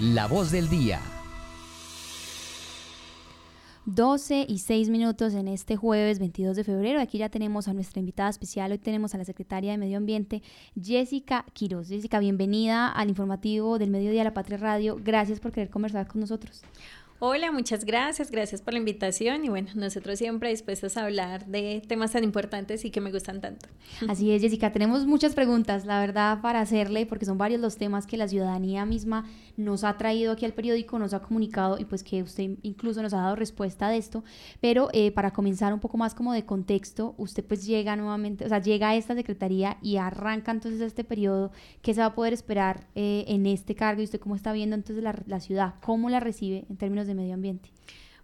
La 0.00 0.26
voz 0.26 0.50
del 0.50 0.70
día. 0.70 0.98
12 3.84 4.46
y 4.48 4.58
6 4.60 4.88
minutos 4.88 5.34
en 5.34 5.46
este 5.46 5.76
jueves 5.76 6.18
22 6.18 6.56
de 6.56 6.64
febrero. 6.64 7.02
Aquí 7.02 7.18
ya 7.18 7.28
tenemos 7.28 7.68
a 7.68 7.74
nuestra 7.74 8.00
invitada 8.00 8.30
especial. 8.30 8.72
Hoy 8.72 8.78
tenemos 8.78 9.14
a 9.14 9.18
la 9.18 9.26
secretaria 9.26 9.72
de 9.72 9.76
Medio 9.76 9.98
Ambiente, 9.98 10.42
Jessica 10.80 11.44
Quiroz. 11.52 11.88
Jessica, 11.88 12.18
bienvenida 12.18 12.88
al 12.88 13.10
informativo 13.10 13.78
del 13.78 13.90
Mediodía 13.90 14.20
de 14.20 14.24
la 14.24 14.32
Patria 14.32 14.56
Radio. 14.56 14.96
Gracias 15.04 15.38
por 15.38 15.52
querer 15.52 15.68
conversar 15.68 16.06
con 16.06 16.22
nosotros. 16.22 16.62
Hola, 17.22 17.52
muchas 17.52 17.84
gracias, 17.84 18.30
gracias 18.30 18.62
por 18.62 18.72
la 18.72 18.78
invitación 18.78 19.44
y 19.44 19.50
bueno, 19.50 19.68
nosotros 19.74 20.18
siempre 20.18 20.48
dispuestos 20.48 20.96
a 20.96 21.04
hablar 21.04 21.44
de 21.44 21.82
temas 21.86 22.12
tan 22.12 22.24
importantes 22.24 22.82
y 22.86 22.90
que 22.90 23.02
me 23.02 23.12
gustan 23.12 23.42
tanto. 23.42 23.68
Así 24.08 24.30
es, 24.30 24.40
Jessica, 24.40 24.72
tenemos 24.72 25.04
muchas 25.04 25.34
preguntas, 25.34 25.84
la 25.84 26.00
verdad, 26.00 26.40
para 26.40 26.62
hacerle, 26.62 27.04
porque 27.04 27.26
son 27.26 27.36
varios 27.36 27.60
los 27.60 27.76
temas 27.76 28.06
que 28.06 28.16
la 28.16 28.26
ciudadanía 28.26 28.86
misma 28.86 29.26
nos 29.58 29.84
ha 29.84 29.98
traído 29.98 30.32
aquí 30.32 30.46
al 30.46 30.54
periódico, 30.54 30.98
nos 30.98 31.12
ha 31.12 31.20
comunicado 31.20 31.78
y 31.78 31.84
pues 31.84 32.02
que 32.02 32.22
usted 32.22 32.52
incluso 32.62 33.02
nos 33.02 33.12
ha 33.12 33.18
dado 33.18 33.36
respuesta 33.36 33.90
de 33.90 33.98
esto, 33.98 34.24
pero 34.62 34.88
eh, 34.94 35.12
para 35.12 35.30
comenzar 35.32 35.74
un 35.74 35.80
poco 35.80 35.98
más 35.98 36.14
como 36.14 36.32
de 36.32 36.46
contexto, 36.46 37.14
usted 37.18 37.44
pues 37.44 37.66
llega 37.66 37.96
nuevamente, 37.96 38.46
o 38.46 38.48
sea, 38.48 38.62
llega 38.62 38.88
a 38.88 38.96
esta 38.96 39.14
secretaría 39.14 39.76
y 39.82 39.98
arranca 39.98 40.52
entonces 40.52 40.80
este 40.80 41.04
periodo, 41.04 41.52
¿qué 41.82 41.92
se 41.92 42.00
va 42.00 42.06
a 42.06 42.14
poder 42.14 42.32
esperar 42.32 42.86
eh, 42.94 43.26
en 43.28 43.44
este 43.44 43.74
cargo 43.74 44.00
y 44.00 44.04
usted 44.04 44.20
cómo 44.20 44.36
está 44.36 44.54
viendo 44.54 44.74
entonces 44.74 45.04
la, 45.04 45.22
la 45.26 45.40
ciudad, 45.40 45.74
cómo 45.82 46.08
la 46.08 46.20
recibe 46.20 46.64
en 46.70 46.78
términos 46.78 47.06
de 47.06 47.09
de 47.10 47.14
medio 47.14 47.34
ambiente. 47.34 47.70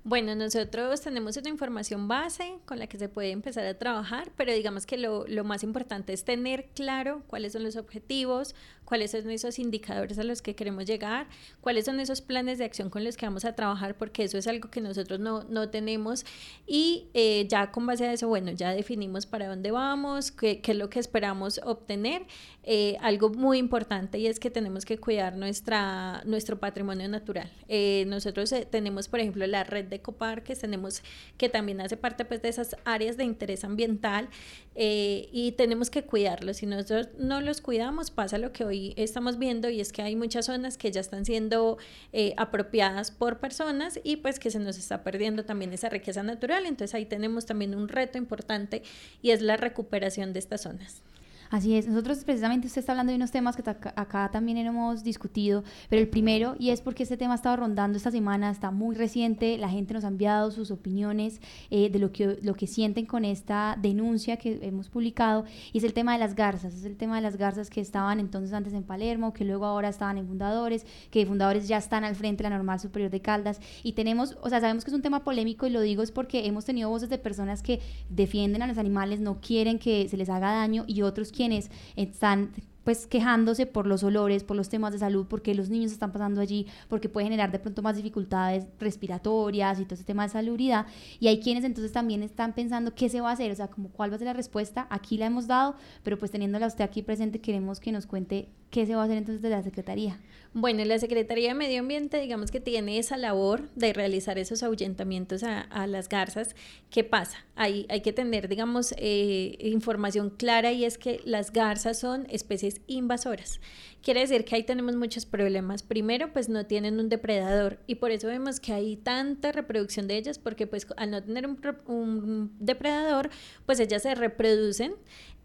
Bueno, 0.09 0.37
nosotros 0.37 1.01
tenemos 1.01 1.37
una 1.37 1.49
información 1.49 2.07
base 2.07 2.59
con 2.65 2.79
la 2.79 2.87
que 2.87 2.97
se 2.97 3.09
puede 3.09 3.33
empezar 3.33 3.67
a 3.67 3.77
trabajar, 3.77 4.31
pero 4.37 4.53
digamos 4.53 4.87
que 4.87 4.99
lo, 4.99 5.27
lo, 5.27 5.43
más 5.43 5.65
importante 5.65 6.13
es 6.13 6.23
tener 6.23 6.69
claro 6.77 7.25
cuáles 7.27 7.55
son 7.55 7.65
los 7.65 7.75
objetivos, 7.75 8.55
cuáles 8.85 9.11
son 9.11 9.29
esos 9.31 9.59
indicadores 9.59 10.21
a 10.21 10.23
los 10.23 10.43
que 10.43 10.55
queremos 10.55 10.85
llegar, 10.85 11.27
cuáles 11.61 11.87
son 11.87 11.99
esos 11.99 12.21
planes 12.21 12.59
de 12.59 12.65
acción 12.65 12.89
con 12.89 13.03
los 13.03 13.17
que 13.17 13.27
vamos 13.27 13.45
a 13.45 13.57
trabajar, 13.57 13.99
porque 13.99 14.23
eso 14.23 14.39
es 14.39 14.47
algo 14.47 14.71
que 14.71 14.81
nosotros 14.81 15.19
no, 15.19 15.43
no 15.43 15.71
tenemos. 15.71 16.25
Y 16.69 17.09
eh, 17.13 17.49
ya 17.49 17.73
con 17.73 17.85
base 17.85 18.07
a 18.07 18.13
eso, 18.13 18.29
bueno, 18.29 18.53
ya 18.53 18.71
definimos 18.71 19.27
para 19.27 19.49
dónde 19.49 19.73
vamos, 19.73 20.31
qué, 20.31 20.61
qué 20.61 20.71
es 20.71 20.79
lo 20.79 20.89
que 20.89 21.01
esperamos 21.01 21.61
obtener. 21.65 22.27
Eh, 22.69 22.97
algo 23.01 23.29
muy 23.31 23.59
importante 23.59 24.19
y 24.19 24.27
es 24.27 24.41
que 24.41 24.51
tenemos 24.51 24.85
que 24.85 24.99
cuidar 24.99 25.37
nuestra, 25.37 26.23
nuestro 26.25 26.59
patrimonio 26.59 27.09
natural. 27.09 27.49
Eh, 27.69 28.05
nosotros 28.09 28.53
tenemos, 28.71 29.07
por 29.07 29.21
ejemplo, 29.21 29.47
la 29.47 29.63
red 29.63 29.85
de 29.85 29.96
ecoparques, 29.97 30.61
tenemos 30.61 31.03
que 31.37 31.49
también 31.49 31.81
hace 31.81 31.97
parte 31.97 32.25
pues 32.25 32.43
de 32.43 32.49
esas 32.49 32.77
áreas 32.85 33.17
de 33.17 33.25
interés 33.25 33.65
ambiental 33.65 34.29
eh, 34.75 35.29
y 35.33 35.53
tenemos 35.53 35.91
que 35.91 36.05
cuidarlos. 36.05 36.59
Si 36.59 36.67
nosotros 36.67 37.09
no 37.19 37.41
los 37.41 37.61
cuidamos, 37.61 38.11
pasa 38.11 38.39
lo 38.39 38.53
que 38.53 38.65
hoy 38.65 38.95
estamos 38.97 39.39
viendo 39.39 39.69
y 39.69 39.81
es 39.81 39.93
que 39.93 40.03
hay 40.03 40.17
muchas 40.17 40.47
zonas 40.47 40.79
que 40.79 40.91
ya 40.91 41.01
están 41.01 41.25
siendo 41.25 41.79
eh, 42.13 42.35
apropiadas 42.37 43.11
por 43.11 43.39
personas 43.39 44.01
y 44.05 44.17
pues 44.17 44.39
que 44.39 44.51
se 44.51 44.59
nos 44.59 44.79
está 44.79 45.03
perdiendo 45.03 45.45
también 45.45 45.73
esa 45.73 45.89
riqueza 45.89 46.23
natural. 46.23 46.67
Entonces 46.67 46.95
ahí 46.95 47.07
tenemos 47.07 47.47
también 47.47 47.75
un 47.75 47.89
reto 47.89 48.19
importante 48.19 48.83
y 49.23 49.31
es 49.31 49.43
la 49.43 49.57
recuperación 49.57 50.33
de 50.33 50.39
estas 50.39 50.63
zonas. 50.63 51.03
Así 51.51 51.77
es, 51.77 51.87
nosotros 51.87 52.25
precisamente 52.25 52.67
usted 52.67 52.81
está 52.81 52.93
hablando 52.93 53.13
de 53.13 53.17
unos 53.17 53.31
temas 53.31 53.57
que 53.57 53.63
acá 53.69 54.31
también 54.33 54.59
hemos 54.59 55.05
discutido, 55.05 55.63
pero 55.89 56.03
el 56.03 56.09
primero, 56.09 56.57
y 56.59 56.71
es 56.71 56.81
porque 56.81 57.05
este 57.05 57.17
tema 57.17 57.35
ha 57.35 57.37
estado 57.37 57.57
rondando 57.57 57.97
esta 57.97 58.11
semana, 58.11 58.51
está 58.51 58.73
muy 58.73 58.97
reciente, 58.97 59.57
la 59.57 59.69
gente 59.69 59.95
nos 59.95 60.05
ha 60.05 60.09
enviado 60.09 60.51
sus 60.51 60.73
opiniones 60.73 61.41
eh, 61.71 61.89
de 61.89 61.99
lo 62.01 62.11
que, 62.11 62.39
lo 62.43 62.55
que 62.55 62.67
sienten 62.67 63.07
con 63.07 63.25
esta 63.25 63.79
denuncia 63.81 64.37
que 64.39 64.59
hemos 64.63 64.89
publicado, 64.89 65.45
y 65.73 65.79
es 65.79 65.85
el 65.85 65.93
tema 65.93 66.15
de 66.15 66.19
las 66.19 66.35
garzas, 66.35 66.75
es 66.75 66.85
el 66.85 66.97
tema 66.97 67.17
de 67.17 67.23
las 67.23 67.37
garzas 67.37 67.71
que 67.71 67.81
estaban 67.81 68.19
entonces 68.19 68.53
antes 68.53 68.73
en 68.73 68.83
Palermo, 68.83 69.33
que 69.33 69.45
luego 69.45 69.67
ahora 69.67 69.89
estaban 69.89 70.19
en 70.19 70.27
Fundadores, 70.27 70.85
que 71.11 71.25
Fundadores 71.27 71.69
ya 71.69 71.77
están 71.77 72.03
al 72.03 72.17
frente 72.17 72.43
de 72.43 72.51
la 72.51 72.57
Normal 72.57 72.81
Superior 72.81 73.11
de 73.11 73.21
Caldas, 73.21 73.61
y 73.85 73.93
tenemos, 73.93 74.37
o 74.43 74.49
sea, 74.49 74.61
sabemos 74.61 74.85
que 74.85 74.91
es 74.91 74.95
un 74.95 75.03
tema 75.03 75.23
polémico 75.23 75.67
y 75.67 75.71
lo 75.71 75.81
digo 75.81 76.03
es 76.03 76.11
porque 76.11 76.47
hemos 76.47 76.65
tenido 76.65 76.89
voces 76.89 77.09
de 77.09 77.19
personas 77.19 77.63
que 77.63 77.81
defienden 78.09 78.63
a 78.63 78.67
los 78.67 78.79
animales, 78.79 79.21
no 79.21 79.41
quieren 79.41 79.79
que 79.79 80.09
se 80.09 80.17
les 80.17 80.29
haga 80.29 80.51
daño, 80.51 80.85
y 80.89 81.03
otros 81.03 81.31
quienes 81.37 81.71
están 81.97 82.51
pues 82.87 83.09
quejándose 83.09 83.67
por 83.67 83.85
los 83.89 84.05
olores, 84.05 84.45
por 84.45 84.57
los 84.57 84.69
temas 84.69 84.93
de 84.93 85.01
salud, 85.01 85.27
porque 85.29 85.57
los 85.57 85.71
niños 85.71 85.91
están 85.91 86.13
pasando 86.13 86.41
allí, 86.41 86.69
porque 86.89 87.09
puede 87.09 87.27
generar 87.27 87.51
de 87.51 87.59
pronto 87.59 87.83
más 87.83 87.97
dificultades 87.97 88.65
respiratorias 88.79 89.81
y 89.81 89.85
todo 89.85 89.97
ese 89.97 90.05
tema 90.05 90.23
de 90.23 90.29
salubridad. 90.29 90.87
Y 91.19 91.27
hay 91.27 91.41
quienes 91.41 91.65
entonces 91.65 91.91
también 91.91 92.23
están 92.23 92.55
pensando 92.55 92.95
qué 92.95 93.09
se 93.09 93.21
va 93.21 93.31
a 93.31 93.33
hacer, 93.33 93.51
o 93.51 93.57
sea, 93.57 93.67
como 93.67 93.89
cuál 93.89 94.13
va 94.13 94.15
a 94.15 94.19
ser 94.19 94.27
la 94.27 94.35
respuesta. 94.35 94.87
Aquí 94.89 95.19
la 95.19 95.27
hemos 95.27 95.49
dado, 95.49 95.75
pero 96.05 96.17
pues 96.17 96.31
teniéndola 96.31 96.69
usted 96.69 96.85
aquí 96.85 97.03
presente, 97.03 97.41
queremos 97.41 97.81
que 97.81 97.91
nos 97.91 98.07
cuente 98.07 98.51
qué 98.77 98.85
se 98.85 98.95
va 98.95 99.01
a 99.01 99.05
hacer 99.07 99.17
entonces 99.17 99.41
de 99.41 99.49
la 99.49 99.63
Secretaría. 99.63 100.21
Bueno, 100.53 100.85
la 100.85 100.99
Secretaría 100.99 101.49
de 101.49 101.55
Medio 101.55 101.81
Ambiente, 101.81 102.21
digamos 102.21 102.51
que 102.51 102.61
tiene 102.61 102.99
esa 102.99 103.17
labor 103.17 103.71
de 103.75 103.95
realizar 103.95 104.39
esos 104.39 104.63
ahuyentamientos 104.63 105.45
a, 105.45 105.87
las 105.87 106.11
garzas. 106.11 106.55
¿Qué 106.91 107.03
pasa? 107.03 107.39
Hay, 107.55 107.87
hay 107.89 108.03
que 108.03 108.13
tener, 108.13 108.49
digamos, 108.49 108.95
eh, 108.99 109.57
información 109.61 110.29
clara 110.29 110.73
y 110.73 110.85
es 110.85 110.99
que 110.99 111.23
las 111.25 111.55
garzas 111.55 111.99
son 111.99 112.27
especies 112.29 112.83
invasoras. 112.87 113.61
Quiere 114.07 114.21
decir 114.21 114.45
que 114.45 114.55
ahí 114.55 114.63
tenemos 114.63 114.95
muchos 114.95 115.27
problemas. 115.27 115.83
Primero, 115.83 116.33
pues 116.33 116.49
no 116.49 116.65
tienen 116.65 117.01
un 117.01 117.09
depredador 117.09 117.81
y 117.89 117.97
por 117.97 118.13
eso 118.13 118.29
vemos 118.29 118.61
que 118.61 118.73
hay 118.73 118.97
tanta 118.97 119.51
reproducción 119.51 120.07
de 120.07 120.17
ellas 120.17 120.39
porque 120.39 120.69
pues 120.69 120.87
al 120.97 121.11
no 121.11 121.23
tener 121.23 121.49
un, 121.87 122.53
depredador, 122.61 123.31
pues 123.65 123.81
ellas 123.81 124.03
se 124.03 124.15
reproducen 124.15 124.95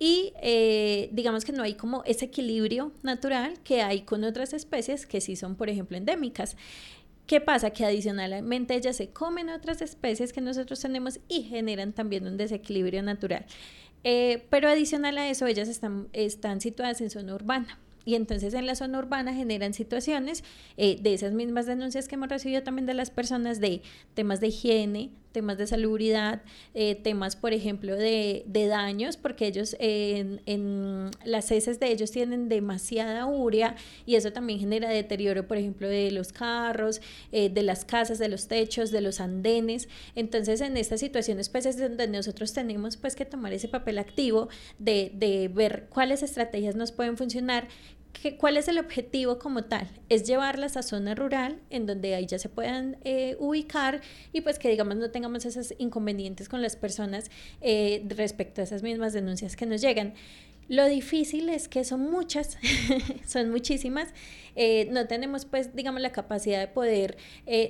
y 0.04 0.34
eh, 0.42 1.10
digamos 1.12 1.46
que 1.46 1.52
no 1.52 1.62
hay 1.62 1.76
como 1.76 2.04
ese 2.06 2.26
equilibrio 2.26 2.92
natural 3.04 3.60
que 3.64 3.84
hay 3.84 4.02
con 4.02 4.24
otras 4.24 4.52
especies 4.52 5.06
que 5.06 5.22
sí 5.22 5.36
son, 5.36 5.56
por 5.56 5.70
ejemplo, 5.70 5.96
endémicas. 5.96 6.58
¿Qué 7.28 7.40
pasa? 7.40 7.70
Que 7.70 7.86
adicionalmente 7.86 8.74
ellas 8.74 8.96
se 8.96 9.10
comen 9.10 9.50
otras 9.50 9.80
especies 9.84 10.34
que 10.34 10.42
nosotros 10.42 10.80
tenemos 10.80 11.20
y 11.28 11.44
generan 11.44 11.94
también 11.94 12.26
un 12.26 12.36
desequilibrio 12.36 13.04
natural. 13.04 13.46
Eh, 14.04 14.44
pero 14.50 14.70
adicional 14.70 15.20
a 15.20 15.30
eso, 15.30 15.46
ellas 15.46 15.70
están, 15.70 16.08
están 16.14 16.62
situadas 16.62 17.00
en 17.02 17.12
zona 17.12 17.36
urbana. 17.36 17.78
Y 18.04 18.16
entonces 18.16 18.56
en 18.56 18.66
la 18.66 18.74
zona 18.74 18.98
urbana 18.98 19.36
generan 19.36 19.76
situaciones 19.76 20.44
eh, 20.78 20.98
de 21.00 21.14
esas 21.14 21.34
mismas 21.34 21.68
denuncias 21.68 22.08
que 22.08 22.16
hemos 22.16 22.30
recibido 22.30 22.64
también 22.64 22.88
de 22.88 22.96
las 22.96 23.12
personas 23.12 23.60
de 23.60 23.84
temas 24.16 24.40
de 24.40 24.48
higiene, 24.48 25.12
temas 25.32 25.58
de 25.58 25.68
salubridad, 25.68 26.42
eh, 26.74 26.96
temas, 26.96 27.36
por 27.36 27.54
ejemplo, 27.54 27.96
de, 27.96 28.44
daños, 28.46 29.18
porque 29.18 29.48
ellos 29.48 29.76
en, 29.80 31.12
las 31.26 31.52
heces 31.52 31.80
de 31.80 31.92
ellos 31.92 32.12
tienen 32.12 32.48
demasiada 32.48 33.26
urea 33.26 33.76
y 34.06 34.16
eso 34.16 34.32
también 34.32 34.60
genera 34.60 34.90
deterioro, 34.90 35.48
por 35.48 35.58
ejemplo, 35.58 35.88
de 35.88 36.12
los 36.12 36.32
carros, 36.32 37.02
eh, 37.32 37.50
de 37.50 37.64
las 37.64 37.86
casas, 37.86 38.20
de 38.20 38.30
los 38.30 38.48
techos, 38.48 38.92
de 38.92 39.02
los 39.02 39.20
andenes. 39.20 39.90
Entonces, 40.16 40.62
en 40.62 40.78
estas 40.78 41.00
situaciones, 41.00 41.50
pues 41.50 41.66
es 41.66 41.80
donde 41.80 42.08
nosotros 42.08 42.54
tenemos 42.54 42.98
pues 42.98 43.16
que 43.16 43.26
tomar 43.26 43.54
ese 43.54 43.68
papel 43.68 43.98
activo 43.98 44.50
de, 44.80 45.12
de 45.16 45.48
ver 45.48 45.88
cuáles 45.90 46.24
estrategias 46.24 46.76
nos 46.76 46.92
pueden 46.92 47.18
funcionar 47.18 47.68
¿Cuál 48.38 48.58
es 48.58 48.68
el 48.68 48.78
objetivo 48.78 49.40
como 49.40 49.64
tal? 49.64 49.88
Es 50.10 50.24
llevarlas 50.24 50.78
a 50.78 50.84
zona 50.84 51.16
rural 51.16 51.60
en 51.70 51.88
donde 51.88 52.14
ahí 52.14 52.28
ya 52.28 52.38
se 52.38 52.50
puedan 52.50 52.98
eh, 53.04 53.36
ubicar 53.40 54.02
y 54.32 54.42
pues 54.42 54.60
que 54.60 54.70
digamos 54.70 54.96
no 54.98 55.10
tengamos 55.10 55.46
esos 55.46 55.74
inconvenientes 55.80 56.48
con 56.48 56.62
las 56.62 56.76
personas 56.76 57.32
eh, 57.62 58.06
respecto 58.08 58.62
a 58.62 58.64
esas 58.64 58.84
mismas 58.84 59.14
denuncias 59.14 59.56
que 59.56 59.66
nos 59.66 59.82
llegan. 59.82 60.14
Lo 60.68 60.86
difícil 60.86 61.50
es 61.50 61.68
que 61.68 61.84
son 61.84 62.10
muchas, 62.12 62.58
son 63.28 63.50
muchísimas. 63.50 64.10
Eh, 64.56 64.88
no 64.92 65.06
tenemos, 65.06 65.44
pues, 65.46 65.76
digamos, 65.76 66.02
la 66.02 66.12
capacidad 66.12 66.60
de 66.60 66.68
poder, 66.68 67.18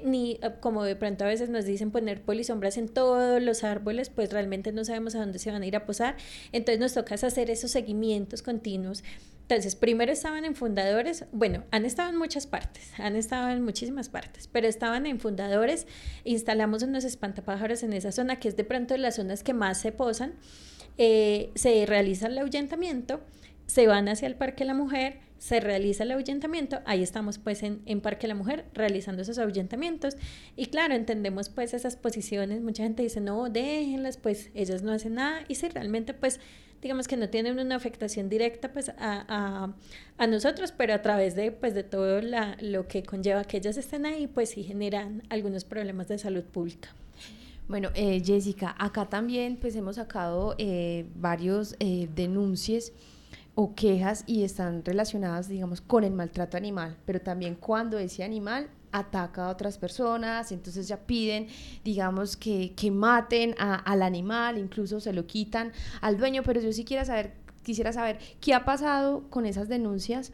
ni 0.04 0.40
como 0.60 0.84
de 0.84 0.96
pronto 0.96 1.24
a 1.24 1.28
veces 1.28 1.50
nos 1.50 1.66
dicen 1.66 1.90
poner 1.90 2.22
polisombras 2.22 2.78
en 2.78 2.90
todos 2.90 3.42
los 3.42 3.64
árboles, 3.64 4.10
pues 4.10 4.32
realmente 4.32 4.72
no 4.72 4.86
sabemos 4.86 5.16
a 5.16 5.20
dónde 5.20 5.40
se 5.40 5.50
van 5.50 5.64
a 5.64 5.66
ir 5.66 5.76
a 5.76 5.86
posar. 5.86 6.16
Entonces 6.52 6.80
nos 6.80 6.94
toca 6.94 7.16
hacer 7.16 7.50
esos 7.50 7.72
seguimientos 7.72 8.44
continuos 8.44 9.04
entonces, 9.52 9.76
primero 9.76 10.14
estaban 10.14 10.46
en 10.46 10.56
fundadores, 10.56 11.26
bueno, 11.34 11.66
han 11.72 11.84
estado 11.84 12.10
en 12.10 12.16
muchas 12.16 12.48
partes, 12.48 12.98
han 12.98 13.18
estado 13.18 13.50
en 13.50 13.62
muchísimas 13.62 14.08
partes, 14.08 14.48
pero 14.48 14.66
estaban 14.66 15.06
en 15.06 15.20
fundadores, 15.20 15.88
instalamos 16.24 16.84
unos 16.84 17.04
espantapájaros 17.04 17.84
en 17.84 17.92
esa 17.92 18.14
zona, 18.14 18.40
que 18.40 18.48
es 18.48 18.56
de 18.56 18.64
pronto 18.64 18.94
de 18.94 19.00
las 19.00 19.18
zonas 19.18 19.44
que 19.44 19.54
más 19.54 19.82
se 19.82 19.92
posan, 19.92 20.36
eh, 20.98 21.52
se 21.56 21.86
realiza 21.86 22.28
el 22.28 22.38
ahuyentamiento, 22.38 23.20
se 23.66 23.88
van 23.88 24.08
hacia 24.08 24.30
el 24.30 24.36
Parque 24.36 24.64
La 24.64 24.74
Mujer, 24.74 25.20
se 25.38 25.60
realiza 25.60 26.04
el 26.04 26.12
ahuyentamiento, 26.12 26.80
ahí 26.86 27.04
estamos 27.04 27.38
pues 27.38 27.62
en, 27.64 27.82
en, 27.86 28.00
Parque 28.00 28.30
La 28.30 28.36
Mujer 28.36 28.64
realizando 28.74 29.22
esos 29.22 29.38
ahuyentamientos 29.38 30.16
y 30.56 30.68
claro, 30.68 30.94
entendemos 30.94 31.50
pues 31.50 31.74
esas 31.74 31.98
posiciones, 31.98 32.62
mucha 32.62 32.84
gente 32.84 33.04
dice 33.04 33.20
no, 33.20 33.50
déjenlas, 33.50 34.16
pues 34.16 34.50
ellas 34.54 34.82
no 34.82 34.94
hacen 34.94 35.16
nada 35.16 35.44
y 35.50 35.56
si 35.56 35.68
realmente 35.68 36.14
pues 36.14 36.40
digamos 36.82 37.08
que 37.08 37.18
no 37.18 37.30
tienen 37.30 37.60
una 37.60 37.76
afectación 37.76 38.30
directa 38.30 38.72
pues 38.74 38.90
a, 38.98 39.74
a, 40.18 40.28
nosotros, 40.28 40.74
pero 40.76 40.94
a 40.94 41.02
través 41.02 41.36
de 41.36 41.52
pues 41.52 41.74
de 41.74 41.84
todo 41.84 42.22
la, 42.22 42.58
lo 42.60 42.88
que 42.88 43.04
conlleva 43.04 43.44
que 43.44 43.58
ellas 43.58 43.78
estén 43.78 44.06
ahí, 44.06 44.28
pues 44.28 44.50
sí 44.50 44.64
generan 44.64 45.24
algunos 45.30 45.64
problemas 45.64 46.08
de 46.08 46.18
salud 46.18 46.44
pública. 46.44 46.90
Bueno, 47.68 47.90
eh, 47.94 48.22
Jessica, 48.26 48.76
acá 48.78 49.06
también 49.06 49.56
pues 49.56 49.76
hemos 49.76 49.96
sacado 49.96 50.56
eh, 50.58 51.06
varios 51.16 51.76
eh, 51.80 52.10
denuncias 52.14 52.92
o 53.56 53.76
quejas 53.76 54.24
y 54.28 54.44
están 54.44 54.84
relacionadas, 54.84 55.48
digamos, 55.48 55.82
con 55.82 56.04
el 56.04 56.12
maltrato 56.12 56.58
animal, 56.58 56.98
pero 57.06 57.22
también 57.22 57.56
cuando 57.56 58.00
ese 58.00 58.24
animal 58.24 58.68
ataca 58.92 59.46
a 59.46 59.50
otras 59.50 59.78
personas, 59.78 60.52
entonces 60.52 60.88
ya 60.88 60.98
piden, 60.98 61.48
digamos, 61.84 62.36
que, 62.38 62.74
que 62.76 62.92
maten 62.92 63.56
al 63.58 64.02
animal, 64.02 64.58
incluso 64.58 65.00
se 65.00 65.14
lo 65.14 65.26
quitan 65.26 65.72
al 66.02 66.18
dueño, 66.18 66.44
pero 66.44 66.62
yo 66.62 66.72
sí 66.72 66.84
quiero 66.86 67.06
saber, 67.06 67.34
quisiera 67.64 67.94
saber 67.94 68.20
qué 68.40 68.54
ha 68.54 68.66
pasado 68.66 69.24
con 69.30 69.46
esas 69.46 69.68
denuncias 69.70 70.32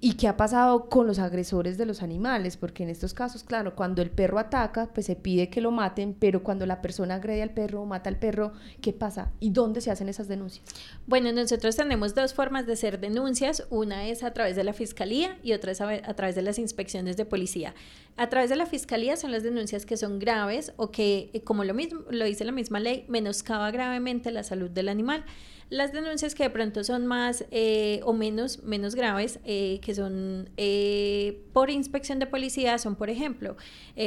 ¿Y 0.00 0.14
qué 0.14 0.28
ha 0.28 0.36
pasado 0.36 0.88
con 0.90 1.06
los 1.06 1.18
agresores 1.18 1.78
de 1.78 1.86
los 1.86 2.02
animales? 2.02 2.56
Porque 2.56 2.82
en 2.82 2.90
estos 2.90 3.14
casos, 3.14 3.44
claro, 3.44 3.74
cuando 3.74 4.02
el 4.02 4.10
perro 4.10 4.38
ataca, 4.38 4.90
pues 4.92 5.06
se 5.06 5.16
pide 5.16 5.48
que 5.48 5.60
lo 5.60 5.70
maten, 5.70 6.14
pero 6.18 6.42
cuando 6.42 6.66
la 6.66 6.82
persona 6.82 7.14
agrede 7.14 7.42
al 7.42 7.54
perro 7.54 7.82
o 7.82 7.86
mata 7.86 8.10
al 8.10 8.18
perro, 8.18 8.52
¿qué 8.82 8.92
pasa? 8.92 9.32
¿Y 9.40 9.50
dónde 9.50 9.80
se 9.80 9.90
hacen 9.90 10.08
esas 10.08 10.28
denuncias? 10.28 10.64
Bueno, 11.06 11.32
nosotros 11.32 11.76
tenemos 11.76 12.14
dos 12.14 12.34
formas 12.34 12.66
de 12.66 12.74
hacer 12.74 13.00
denuncias. 13.00 13.66
Una 13.70 14.06
es 14.06 14.22
a 14.22 14.32
través 14.32 14.54
de 14.54 14.64
la 14.64 14.74
fiscalía 14.74 15.38
y 15.42 15.52
otra 15.54 15.72
es 15.72 15.80
a, 15.80 16.14
través 16.14 16.34
de 16.34 16.42
las 16.42 16.58
inspecciones 16.58 17.16
de 17.16 17.24
policía. 17.24 17.74
A 18.18 18.28
través 18.28 18.50
de 18.50 18.56
la 18.56 18.66
fiscalía 18.66 19.16
son 19.16 19.32
las 19.32 19.42
denuncias 19.42 19.86
que 19.86 19.96
son 19.96 20.18
graves 20.18 20.72
o 20.76 20.90
que, 20.90 21.30
eh, 21.32 21.40
como 21.42 21.64
lo 21.64 21.74
mismo 21.74 22.00
lo 22.10 22.24
dice 22.24 22.44
la 22.44 22.52
misma 22.52 22.80
ley, 22.80 23.04
menoscaba 23.08 23.70
gravemente 23.70 24.30
la 24.30 24.42
salud 24.42 24.70
del 24.70 24.88
animal. 24.88 25.24
Las 25.68 25.92
denuncias 25.92 26.36
que 26.36 26.44
de 26.44 26.50
pronto 26.50 26.84
son 26.84 27.06
más 27.06 27.44
eh, 27.50 28.00
o 28.04 28.12
menos, 28.12 28.62
menos 28.62 28.94
graves, 28.94 29.40
eh, 29.44 29.80
que 29.82 29.96
son 29.96 30.48
eh, 30.56 31.42
por 31.52 31.70
inspección 31.70 32.20
de 32.20 32.26
policía, 32.26 32.78
son, 32.78 32.94
por 32.94 33.10
ejemplo, 33.10 33.56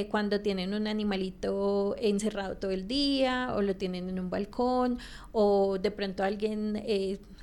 cuando 0.10 0.40
tienen 0.40 0.74
un 0.74 0.88
animalito 0.88 1.96
encerrado 2.00 2.56
todo 2.56 2.72
el 2.72 2.88
día 2.88 3.54
o 3.56 3.62
lo 3.62 3.76
tienen 3.76 4.08
en 4.08 4.20
un 4.20 4.30
balcón 4.30 5.00
o 5.34 5.78
de 5.80 5.92
pronto 5.92 6.24
alguien 6.24 6.82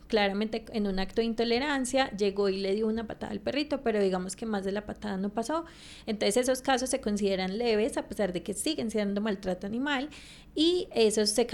claramente 0.06 0.64
en 0.73 0.87
un 0.87 0.99
acto 0.99 1.20
de 1.20 1.26
intolerancia 1.26 2.11
llegó 2.17 2.49
y 2.49 2.58
le 2.58 2.75
dio 2.75 2.87
una 2.87 3.06
patada 3.06 3.32
al 3.32 3.41
perrito, 3.41 3.82
pero 3.82 4.00
digamos 4.00 4.37
que 4.37 4.47
más 4.47 4.64
de 4.64 4.73
la 4.73 4.87
patada 4.87 5.17
no 5.17 5.31
pasó. 5.31 5.64
Entonces 6.06 6.37
esos 6.37 6.62
casos 6.62 6.91
se 6.91 7.00
consideran 7.00 7.58
leves 7.58 7.97
a 7.97 8.08
pesar 8.08 8.32
de 8.32 8.43
que 8.43 8.55
siguen 8.55 8.91
siendo 8.91 9.20
maltrato 9.20 9.67
animal 9.67 10.08
y 10.56 10.88
esos 10.94 11.29
se, 11.29 11.47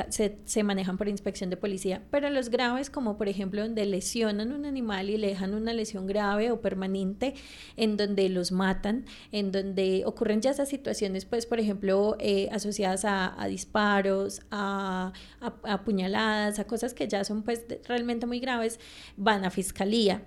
se, 0.45 0.63
manejan 0.63 0.97
por 0.97 1.09
inspección 1.09 1.51
de 1.51 1.57
policía. 1.57 2.03
Pero 2.13 2.31
los 2.31 2.51
graves, 2.51 2.89
como 2.89 3.19
por 3.19 3.29
ejemplo 3.29 3.61
donde 3.61 3.85
lesionan 3.85 4.53
un 4.53 4.65
animal 4.65 5.11
y 5.11 5.17
le 5.17 5.27
dejan 5.27 5.55
una 5.55 5.73
lesión 5.73 6.07
grave 6.07 6.53
o 6.53 6.61
permanente, 6.61 7.35
en 7.77 7.97
donde 7.97 8.29
los 8.29 8.53
matan, 8.53 9.05
en 9.33 9.51
donde 9.51 10.05
ocurren 10.07 10.41
ya 10.41 10.53
esas 10.53 10.69
situaciones, 10.69 11.25
pues 11.25 11.47
por 11.47 11.59
ejemplo, 11.59 12.17
eh, 12.21 12.49
asociadas 12.53 13.05
a, 13.05 13.35
disparos, 13.49 14.43
a, 14.53 15.13
a, 15.41 15.55
a, 15.65 15.85
puñaladas, 15.85 16.61
a 16.61 16.65
cosas 16.69 16.95
que 16.95 17.09
ya 17.09 17.25
son 17.25 17.43
pues 17.43 17.67
realmente 17.89 18.27
muy 18.27 18.39
graves, 18.43 18.79
van 19.17 19.47
a 19.47 19.51
fiscalía. 19.51 20.23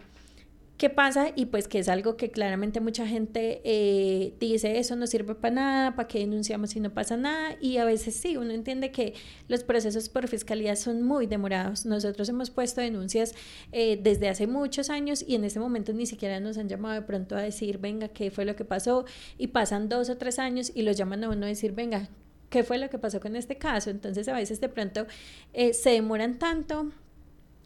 ¿Qué 0.77 0.89
pasa? 0.89 1.31
Y 1.33 1.45
pues 1.45 1.69
que 1.69 1.79
es 1.79 1.88
algo 1.88 2.17
que 2.17 2.31
claramente 2.31 2.81
mucha 2.81 3.07
gente 3.07 3.62
eh, 3.63 4.33
dice, 4.41 4.77
eso 4.77 4.97
no 4.97 5.07
sirve 5.07 5.33
para 5.33 5.56
nada, 5.56 5.95
¿para 5.95 6.09
qué 6.09 6.19
denunciamos 6.19 6.71
si 6.71 6.81
no 6.81 6.94
pasa 6.94 7.15
nada? 7.15 7.56
Y 7.62 7.77
a 7.77 7.85
veces 7.85 8.13
sí, 8.13 8.35
uno 8.35 8.51
entiende 8.51 8.91
que 8.91 9.13
los 9.47 9.63
procesos 9.63 10.09
por 10.09 10.27
fiscalía 10.27 10.75
son 10.75 11.01
muy 11.01 11.27
demorados. 11.27 11.85
Nosotros 11.85 12.27
hemos 12.27 12.50
puesto 12.50 12.81
denuncias 12.81 13.35
eh, 13.71 13.97
desde 14.03 14.27
hace 14.27 14.47
muchos 14.47 14.89
años 14.89 15.23
y 15.25 15.35
en 15.35 15.45
este 15.45 15.61
momento 15.61 15.94
ni 15.94 16.06
siquiera 16.06 16.41
nos 16.41 16.57
han 16.57 16.68
llamado 16.68 16.95
de 16.95 17.03
pronto 17.03 17.38
a 17.38 17.41
decir, 17.41 17.77
venga, 17.77 18.09
¿qué 18.09 18.29
fue 18.29 18.44
lo 18.44 18.57
que 18.57 18.65
pasó? 18.65 19.06
Y 19.38 19.47
pasan 19.47 19.88
dos 19.88 20.09
o 20.09 20.18
tres 20.18 20.39
años 20.39 20.73
y 20.75 20.81
los 20.81 20.97
llaman 20.97 21.23
a 21.23 21.29
uno 21.29 21.45
a 21.45 21.50
decir, 21.50 21.71
venga, 21.71 22.09
¿qué 22.50 22.65
fue 22.65 22.79
lo 22.79 22.89
que 22.89 23.00
pasó 23.00 23.21
con 23.21 23.38
este 23.38 23.57
caso? 23.57 23.91
Entonces 23.91 24.27
a 24.27 24.33
veces 24.33 24.59
de 24.59 24.68
pronto 24.68 25.07
eh, 25.53 25.73
se 25.73 25.91
demoran 25.91 26.38
tanto 26.38 26.91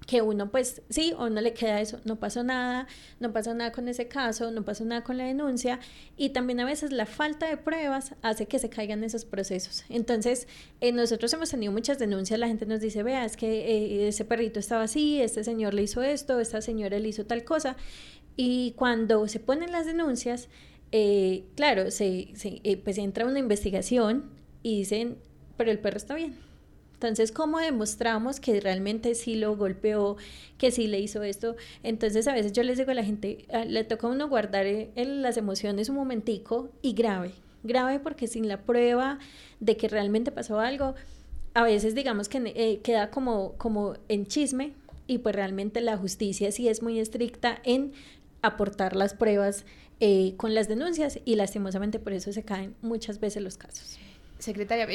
que 0.09 0.23
uno 0.23 0.49
pues 0.49 0.81
sí 0.89 1.13
o 1.15 1.29
no 1.29 1.39
le 1.39 1.53
queda 1.53 1.79
eso, 1.81 1.99
no 2.03 2.15
pasó 2.15 2.43
nada, 2.43 2.87
no 3.19 3.31
pasó 3.31 3.53
nada 3.53 3.71
con 3.71 3.87
ese 3.87 4.07
caso, 4.07 4.49
no 4.49 4.65
pasó 4.65 4.83
nada 4.83 5.03
con 5.03 5.19
la 5.19 5.25
denuncia 5.25 5.79
y 6.17 6.29
también 6.29 6.59
a 6.59 6.65
veces 6.65 6.91
la 6.91 7.05
falta 7.05 7.47
de 7.47 7.57
pruebas 7.57 8.15
hace 8.23 8.47
que 8.47 8.57
se 8.57 8.71
caigan 8.71 9.03
esos 9.03 9.23
procesos. 9.23 9.85
Entonces, 9.87 10.47
eh, 10.81 10.91
nosotros 10.91 11.31
hemos 11.33 11.51
tenido 11.51 11.71
muchas 11.71 11.99
denuncias, 11.99 12.39
la 12.39 12.47
gente 12.47 12.65
nos 12.65 12.81
dice, 12.81 13.03
vea, 13.03 13.23
es 13.23 13.37
que 13.37 13.47
eh, 13.47 14.07
ese 14.07 14.25
perrito 14.25 14.59
estaba 14.59 14.81
así, 14.81 15.21
este 15.21 15.43
señor 15.43 15.75
le 15.75 15.83
hizo 15.83 16.01
esto, 16.01 16.39
esta 16.39 16.59
señora 16.59 16.97
le 16.97 17.07
hizo 17.07 17.27
tal 17.27 17.43
cosa 17.43 17.77
y 18.35 18.71
cuando 18.77 19.27
se 19.27 19.39
ponen 19.39 19.71
las 19.71 19.85
denuncias, 19.85 20.49
eh, 20.91 21.43
claro, 21.55 21.91
se, 21.91 22.29
se 22.33 22.81
pues 22.83 22.97
entra 22.97 23.27
una 23.27 23.37
investigación 23.37 24.31
y 24.63 24.79
dicen, 24.79 25.19
pero 25.55 25.69
el 25.69 25.77
perro 25.77 25.97
está 25.97 26.15
bien 26.15 26.48
entonces, 26.99 27.31
¿cómo 27.31 27.59
demostramos 27.59 28.41
que 28.41 28.59
realmente 28.59 29.15
sí 29.15 29.35
lo 29.35 29.55
golpeó, 29.55 30.17
que 30.57 30.69
sí 30.69 30.85
le 30.87 30.99
hizo 30.99 31.23
esto? 31.23 31.55
Entonces, 31.81 32.27
a 32.27 32.33
veces 32.33 32.51
yo 32.51 32.61
les 32.63 32.77
digo 32.77 32.91
a 32.91 32.93
la 32.93 33.05
gente, 33.05 33.45
ah, 33.53 33.63
le 33.63 33.85
toca 33.85 34.07
a 34.07 34.09
uno 34.09 34.27
guardar 34.27 34.65
eh, 34.65 34.91
las 34.97 35.37
emociones 35.37 35.87
un 35.87 35.95
momentico 35.95 36.71
y 36.81 36.91
grave, 36.91 37.31
grave 37.63 38.01
porque 38.01 38.27
sin 38.27 38.49
la 38.49 38.63
prueba 38.63 39.17
de 39.61 39.77
que 39.77 39.87
realmente 39.87 40.33
pasó 40.33 40.59
algo, 40.59 40.93
a 41.53 41.63
veces 41.63 41.95
digamos 41.95 42.27
que 42.27 42.41
eh, 42.53 42.81
queda 42.83 43.11
como, 43.11 43.53
como 43.53 43.95
en 44.09 44.25
chisme 44.25 44.73
y 45.07 45.19
pues 45.19 45.33
realmente 45.33 45.79
la 45.79 45.95
justicia 45.95 46.51
sí 46.51 46.67
es 46.67 46.83
muy 46.83 46.99
estricta 46.99 47.61
en 47.63 47.93
aportar 48.41 48.93
las 48.93 49.13
pruebas 49.13 49.63
eh, 50.01 50.33
con 50.35 50.53
las 50.53 50.67
denuncias 50.67 51.17
y 51.23 51.35
lastimosamente 51.35 51.97
por 51.97 52.11
eso 52.11 52.33
se 52.33 52.43
caen 52.43 52.75
muchas 52.81 53.21
veces 53.21 53.41
los 53.41 53.55
casos. 53.55 53.97
Secretaria, 54.39 54.87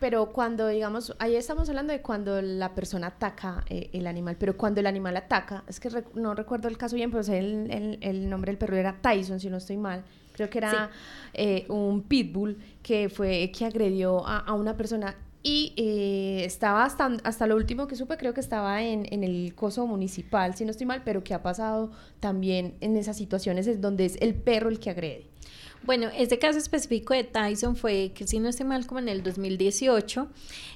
pero 0.00 0.32
cuando, 0.32 0.68
digamos, 0.68 1.14
ahí 1.18 1.36
estamos 1.36 1.68
hablando 1.68 1.92
de 1.92 2.00
cuando 2.00 2.40
la 2.40 2.74
persona 2.74 3.08
ataca 3.08 3.62
eh, 3.68 3.90
el 3.92 4.06
animal, 4.06 4.36
pero 4.38 4.56
cuando 4.56 4.80
el 4.80 4.86
animal 4.86 5.14
ataca, 5.18 5.64
es 5.68 5.78
que 5.78 5.90
no 6.14 6.34
recuerdo 6.34 6.68
el 6.68 6.78
caso 6.78 6.96
bien, 6.96 7.10
pero 7.10 7.22
el, 7.30 7.98
el, 8.00 8.30
nombre 8.30 8.52
del 8.52 8.58
perro 8.58 8.74
era 8.74 8.96
Tyson, 9.02 9.38
si 9.38 9.50
no 9.50 9.58
estoy 9.58 9.76
mal. 9.76 10.02
Creo 10.32 10.48
que 10.48 10.58
era 10.58 10.90
eh, 11.34 11.66
un 11.68 12.04
pitbull 12.04 12.56
que 12.82 13.10
fue 13.10 13.52
que 13.56 13.66
agredió 13.66 14.26
a, 14.26 14.50
una 14.54 14.78
persona 14.78 15.14
y 15.42 15.74
eh, 15.76 16.46
estaba 16.46 16.84
hasta, 16.84 17.18
hasta 17.22 17.46
lo 17.46 17.54
último 17.54 17.86
que 17.86 17.96
supe, 17.96 18.16
creo 18.16 18.32
que 18.32 18.40
estaba 18.40 18.82
en, 18.82 19.06
en, 19.12 19.24
el 19.24 19.54
coso 19.54 19.86
municipal, 19.86 20.56
si 20.56 20.64
no 20.64 20.70
estoy 20.70 20.86
mal, 20.86 21.02
pero 21.04 21.22
que 21.22 21.34
ha 21.34 21.42
pasado 21.42 21.90
también 22.18 22.76
en 22.80 22.96
esas 22.96 23.18
situaciones 23.18 23.66
es 23.66 23.82
donde 23.82 24.06
es 24.06 24.16
el 24.22 24.34
perro 24.34 24.70
el 24.70 24.80
que 24.80 24.88
agrede. 24.88 25.35
Bueno, 25.86 26.08
este 26.16 26.40
caso 26.40 26.58
específico 26.58 27.14
de 27.14 27.22
Tyson 27.22 27.76
fue, 27.76 28.10
que 28.12 28.26
si 28.26 28.40
no 28.40 28.48
estoy 28.48 28.66
mal, 28.66 28.88
como 28.88 28.98
en 28.98 29.08
el 29.08 29.22
2018. 29.22 30.28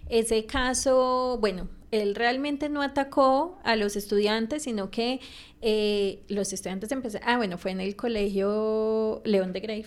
Ese 0.09 0.47
caso, 0.47 1.37
bueno, 1.41 1.69
él 1.91 2.15
realmente 2.15 2.69
no 2.69 2.81
atacó 2.81 3.59
a 3.65 3.75
los 3.75 3.97
estudiantes, 3.97 4.63
sino 4.63 4.93
que 4.93 5.19
eh, 5.63 6.23
los 6.29 6.53
estudiantes 6.53 6.93
empezaron, 6.93 7.29
ah, 7.29 7.37
bueno, 7.39 7.59
fue 7.59 7.73
en 7.73 7.81
el 7.81 7.97
colegio 7.97 9.21
León 9.25 9.53
de 9.53 9.61
Grave. 9.61 9.87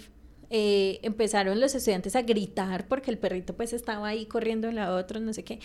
Eh, 0.49 0.99
empezaron 1.03 1.61
los 1.61 1.73
estudiantes 1.73 2.17
a 2.17 2.21
gritar 2.23 2.87
porque 2.87 3.09
el 3.09 3.17
perrito 3.17 3.55
pues 3.55 3.71
estaba 3.73 4.09
ahí 4.09 4.25
corriendo 4.25 4.67
en 4.67 4.75
la 4.75 4.93
otra, 4.93 5.19
no 5.21 5.33
sé 5.33 5.43
qué, 5.43 5.59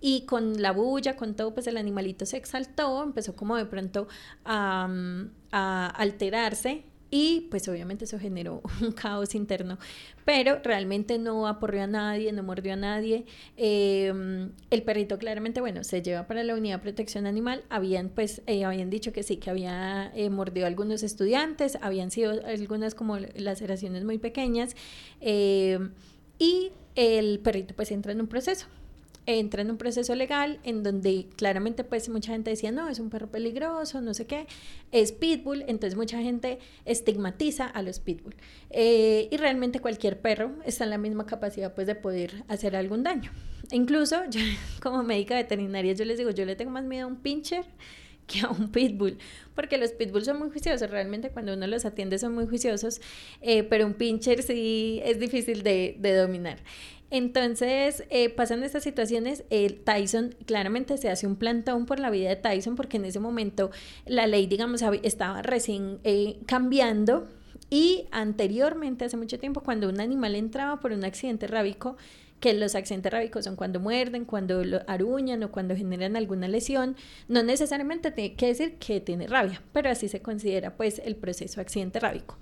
y 0.00 0.26
con 0.26 0.62
la 0.62 0.70
bulla, 0.70 1.16
con 1.16 1.34
todo, 1.34 1.54
pues 1.54 1.66
el 1.66 1.76
animalito 1.76 2.24
se 2.26 2.36
exaltó, 2.36 3.02
empezó 3.02 3.34
como 3.34 3.56
de 3.56 3.64
pronto 3.64 4.06
a, 4.44 4.88
a 5.50 5.86
alterarse 5.86 6.84
y 7.10 7.46
pues 7.50 7.66
obviamente 7.68 8.04
eso 8.04 8.18
generó 8.18 8.62
un 8.82 8.92
caos 8.92 9.34
interno, 9.34 9.78
pero 10.24 10.60
realmente 10.62 11.18
no 11.18 11.46
aporrió 11.46 11.84
a 11.84 11.86
nadie, 11.86 12.32
no 12.32 12.42
mordió 12.42 12.74
a 12.74 12.76
nadie. 12.76 13.24
Em, 13.56 14.50
el 14.70 14.82
perrito 14.82 15.18
claramente, 15.18 15.60
bueno, 15.60 15.84
se 15.84 16.02
lleva 16.02 16.26
para 16.26 16.42
la 16.44 16.54
unidad 16.54 16.76
de 16.76 16.82
protección 16.82 17.26
animal. 17.26 17.64
Habían 17.70 18.10
pues, 18.10 18.42
eh, 18.46 18.64
habían 18.64 18.90
dicho 18.90 19.12
que 19.12 19.22
sí, 19.22 19.38
que 19.38 19.50
había 19.50 20.12
eh, 20.14 20.28
mordido 20.30 20.66
a 20.66 20.68
algunos 20.68 21.02
estudiantes, 21.02 21.78
habían 21.80 22.10
sido 22.10 22.44
algunas 22.44 22.94
como 22.94 23.18
laceraciones 23.18 24.04
muy 24.04 24.18
pequeñas. 24.18 24.76
Em, 25.20 25.92
y 26.38 26.72
el 26.94 27.40
perrito 27.40 27.74
pues 27.74 27.90
entra 27.90 28.12
en 28.12 28.20
un 28.20 28.26
proceso 28.26 28.66
entra 29.28 29.60
en 29.60 29.70
un 29.70 29.76
proceso 29.76 30.14
legal 30.14 30.58
en 30.64 30.82
donde 30.82 31.26
claramente 31.36 31.84
pues 31.84 32.08
mucha 32.08 32.32
gente 32.32 32.48
decía, 32.50 32.72
no, 32.72 32.88
es 32.88 32.98
un 32.98 33.10
perro 33.10 33.30
peligroso, 33.30 34.00
no 34.00 34.14
sé 34.14 34.26
qué, 34.26 34.46
es 34.90 35.12
pitbull, 35.12 35.64
entonces 35.68 35.96
mucha 35.96 36.22
gente 36.22 36.58
estigmatiza 36.86 37.66
a 37.66 37.82
los 37.82 38.00
pitbull. 38.00 38.34
Eh, 38.70 39.28
y 39.30 39.36
realmente 39.36 39.80
cualquier 39.80 40.18
perro 40.20 40.52
está 40.64 40.84
en 40.84 40.90
la 40.90 40.98
misma 40.98 41.26
capacidad 41.26 41.74
pues 41.74 41.86
de 41.86 41.94
poder 41.94 42.42
hacer 42.48 42.74
algún 42.74 43.02
daño. 43.02 43.30
incluso 43.70 44.16
yo 44.30 44.40
como 44.80 45.02
médica 45.02 45.34
veterinaria 45.34 45.92
yo 45.92 46.06
les 46.06 46.16
digo, 46.16 46.30
yo 46.30 46.46
le 46.46 46.56
tengo 46.56 46.70
más 46.70 46.84
miedo 46.84 47.04
a 47.04 47.08
un 47.08 47.16
pincher 47.16 47.66
que 48.26 48.40
a 48.40 48.50
un 48.50 48.70
pitbull, 48.70 49.18
porque 49.54 49.78
los 49.78 49.92
pitbulls 49.92 50.26
son 50.26 50.38
muy 50.38 50.50
juiciosos, 50.50 50.90
realmente 50.90 51.30
cuando 51.30 51.54
uno 51.54 51.66
los 51.66 51.86
atiende 51.86 52.18
son 52.18 52.34
muy 52.34 52.46
juiciosos, 52.46 53.00
eh, 53.40 53.62
pero 53.62 53.86
un 53.86 53.94
pincher 53.94 54.42
sí 54.42 55.00
es 55.02 55.18
difícil 55.18 55.62
de 55.62 56.14
dominar. 56.14 56.58
Entonces, 57.10 58.04
eh, 58.10 58.28
pasan 58.28 58.62
estas 58.62 58.82
situaciones, 58.82 59.44
el 59.48 59.80
Tyson 59.80 60.34
claramente 60.44 60.98
se 60.98 61.08
hace 61.08 61.26
un 61.26 61.36
plantón 61.36 61.86
por 61.86 62.00
la 62.00 62.10
vida 62.10 62.28
de 62.28 62.36
Tyson 62.36 62.76
porque 62.76 62.98
en 62.98 63.06
ese 63.06 63.18
momento 63.18 63.70
la 64.04 64.26
ley, 64.26 64.46
digamos, 64.46 64.82
estaba 65.02 65.40
recién 65.42 66.00
eh, 66.04 66.38
cambiando 66.46 67.26
y 67.70 68.06
anteriormente, 68.10 69.04
hace 69.04 69.16
mucho 69.16 69.38
tiempo, 69.38 69.62
cuando 69.62 69.88
un 69.88 70.00
animal 70.00 70.34
entraba 70.34 70.80
por 70.80 70.92
un 70.92 71.04
accidente 71.04 71.46
rábico, 71.46 71.96
que 72.40 72.54
los 72.54 72.74
accidentes 72.74 73.12
rábicos 73.12 73.44
son 73.44 73.56
cuando 73.56 73.80
muerden, 73.80 74.24
cuando 74.24 74.64
lo 74.64 74.80
aruñan 74.86 75.42
o 75.42 75.50
cuando 75.50 75.74
generan 75.74 76.16
alguna 76.16 76.48
lesión. 76.48 76.96
No 77.26 77.42
necesariamente 77.42 78.10
tiene 78.10 78.36
que 78.36 78.46
decir 78.46 78.74
que 78.74 79.00
tiene 79.00 79.26
rabia, 79.26 79.60
pero 79.72 79.90
así 79.90 80.08
se 80.08 80.22
considera 80.22 80.76
pues 80.76 81.00
el 81.04 81.16
proceso 81.16 81.60
accidente 81.60 81.98
rábico. 81.98 82.38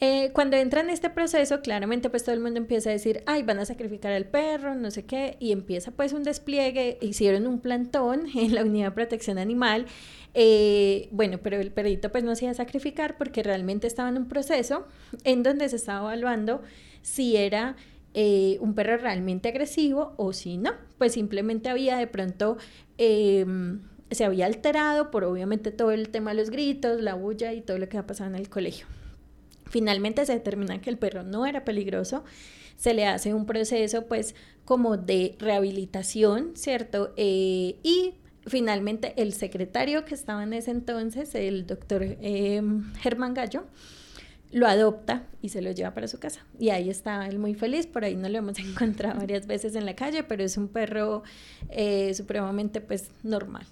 Eh, 0.00 0.30
cuando 0.32 0.56
entra 0.56 0.80
en 0.80 0.90
este 0.90 1.10
proceso, 1.10 1.60
claramente 1.60 2.08
pues 2.08 2.22
todo 2.22 2.32
el 2.32 2.40
mundo 2.40 2.58
empieza 2.58 2.90
a 2.90 2.92
decir, 2.92 3.22
ay, 3.26 3.42
van 3.42 3.58
a 3.58 3.64
sacrificar 3.64 4.12
al 4.12 4.26
perro, 4.26 4.76
no 4.76 4.92
sé 4.92 5.04
qué, 5.04 5.36
y 5.40 5.50
empieza 5.50 5.90
pues 5.90 6.12
un 6.12 6.22
despliegue, 6.22 6.98
hicieron 7.00 7.48
un 7.48 7.58
plantón 7.58 8.26
en 8.36 8.54
la 8.54 8.62
unidad 8.62 8.86
de 8.86 8.92
protección 8.92 9.38
animal, 9.38 9.86
eh, 10.34 11.08
bueno, 11.10 11.38
pero 11.42 11.56
el 11.56 11.72
perrito 11.72 12.12
pues 12.12 12.22
no 12.22 12.36
se 12.36 12.44
iba 12.44 12.52
a 12.52 12.54
sacrificar 12.54 13.18
porque 13.18 13.42
realmente 13.42 13.88
estaba 13.88 14.08
en 14.08 14.18
un 14.18 14.28
proceso 14.28 14.86
en 15.24 15.42
donde 15.42 15.68
se 15.68 15.76
estaba 15.76 16.00
evaluando 16.12 16.62
si 17.02 17.36
era 17.36 17.74
eh, 18.14 18.58
un 18.60 18.74
perro 18.74 18.98
realmente 18.98 19.48
agresivo 19.48 20.12
o 20.16 20.32
si 20.32 20.58
no, 20.58 20.74
pues 20.98 21.12
simplemente 21.12 21.68
había 21.68 21.96
de 21.96 22.06
pronto... 22.06 22.56
Em, 22.98 23.80
se 24.10 24.24
había 24.24 24.46
alterado 24.46 25.10
por 25.10 25.24
obviamente 25.24 25.70
todo 25.70 25.90
el 25.90 26.08
tema 26.08 26.30
de 26.30 26.38
los 26.38 26.48
gritos, 26.48 27.02
la 27.02 27.12
bulla 27.12 27.52
y 27.52 27.60
todo 27.60 27.76
lo 27.76 27.90
que 27.90 27.98
ha 27.98 28.06
pasado 28.06 28.30
en 28.30 28.36
el 28.36 28.48
colegio. 28.48 28.86
Finalmente 29.68 30.24
se 30.26 30.32
determina 30.32 30.80
que 30.80 30.90
el 30.90 30.98
perro 30.98 31.22
no 31.22 31.46
era 31.46 31.64
peligroso, 31.64 32.24
se 32.76 32.94
le 32.94 33.06
hace 33.06 33.34
un 33.34 33.44
proceso 33.44 34.06
pues 34.06 34.34
como 34.64 34.96
de 34.96 35.34
rehabilitación, 35.38 36.52
¿cierto? 36.54 37.12
Eh, 37.16 37.76
y 37.82 38.14
finalmente 38.46 39.14
el 39.16 39.32
secretario 39.32 40.04
que 40.04 40.14
estaba 40.14 40.42
en 40.42 40.52
ese 40.52 40.70
entonces, 40.70 41.34
el 41.34 41.66
doctor 41.66 42.02
em, 42.02 42.92
Germán 42.94 43.34
Gallo, 43.34 43.64
lo 44.50 44.66
adopta 44.66 45.26
y 45.42 45.50
se 45.50 45.60
lo 45.60 45.70
lleva 45.72 45.92
para 45.92 46.08
su 46.08 46.18
casa. 46.18 46.44
Y 46.58 46.70
ahí 46.70 46.88
está 46.88 47.26
él 47.26 47.38
muy 47.38 47.54
feliz, 47.54 47.86
por 47.86 48.04
ahí 48.04 48.14
no 48.16 48.28
lo 48.28 48.38
hemos 48.38 48.58
encontrado 48.60 49.18
varias 49.18 49.46
veces 49.46 49.74
en 49.74 49.84
la 49.84 49.94
calle, 49.94 50.22
pero 50.22 50.44
es 50.44 50.56
un 50.56 50.68
perro 50.68 51.22
eh, 51.70 52.14
supremamente 52.14 52.80
pues 52.80 53.10
normal. 53.22 53.66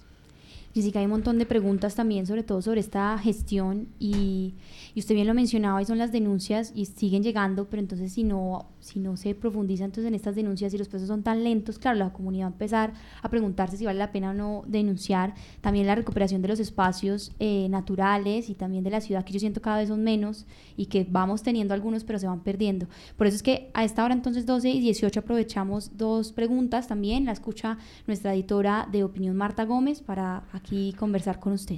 Jessica, 0.77 0.99
hay 0.99 1.05
un 1.05 1.11
montón 1.11 1.39
de 1.39 1.45
preguntas 1.45 1.95
también, 1.95 2.27
sobre 2.27 2.43
todo 2.43 2.61
sobre 2.61 2.79
esta 2.79 3.17
gestión 3.17 3.87
y, 3.99 4.53
y, 4.93 4.99
usted 4.99 5.15
bien 5.15 5.25
lo 5.25 5.33
mencionaba 5.33 5.81
y 5.81 5.85
son 5.85 5.97
las 5.97 6.11
denuncias 6.11 6.71
y 6.75 6.85
siguen 6.85 7.23
llegando, 7.23 7.67
pero 7.67 7.81
entonces 7.81 8.13
si 8.13 8.23
no, 8.23 8.67
si 8.79 8.99
no 8.99 9.17
se 9.17 9.33
profundiza 9.33 9.85
entonces 9.85 10.07
en 10.07 10.13
estas 10.13 10.35
denuncias 10.35 10.73
y 10.73 10.77
los 10.77 10.87
procesos 10.87 11.07
son 11.07 11.23
tan 11.23 11.43
lentos, 11.43 11.79
claro, 11.79 11.97
la 11.97 12.13
comunidad 12.13 12.45
va 12.45 12.49
a 12.49 12.53
empezar 12.53 12.93
a 13.21 13.29
preguntarse 13.29 13.75
si 13.75 13.85
vale 13.85 13.97
la 13.97 14.11
pena 14.11 14.31
o 14.31 14.33
no 14.33 14.63
denunciar. 14.67 15.33
También 15.61 15.87
la 15.87 15.95
recuperación 15.95 16.41
de 16.41 16.47
los 16.47 16.59
espacios 16.59 17.31
eh, 17.39 17.67
naturales 17.69 18.49
y 18.49 18.53
también 18.53 18.83
de 18.83 18.91
la 18.91 19.01
ciudad, 19.01 19.25
que 19.25 19.33
yo 19.33 19.39
siento 19.39 19.61
cada 19.61 19.77
vez 19.77 19.89
son 19.89 20.03
menos 20.03 20.45
y 20.75 20.85
que 20.85 21.07
vamos 21.09 21.41
teniendo 21.41 21.73
algunos, 21.73 22.03
pero 22.03 22.19
se 22.19 22.27
van 22.27 22.41
perdiendo. 22.41 22.87
Por 23.17 23.27
eso 23.27 23.37
es 23.37 23.43
que 23.43 23.71
a 23.73 23.83
esta 23.83 24.03
hora 24.03 24.13
entonces 24.13 24.45
12 24.45 24.69
y 24.69 24.79
18 24.79 25.19
aprovechamos 25.19 25.97
dos 25.97 26.31
preguntas 26.31 26.87
también. 26.87 27.25
La 27.25 27.31
escucha 27.31 27.77
nuestra 28.05 28.33
editora 28.33 28.87
de 28.91 29.03
opinión 29.03 29.35
Marta 29.35 29.65
Gómez 29.65 30.01
para 30.01 30.43
aquí 30.51 30.66
conversar 30.97 31.39
con 31.39 31.53
usted. 31.53 31.77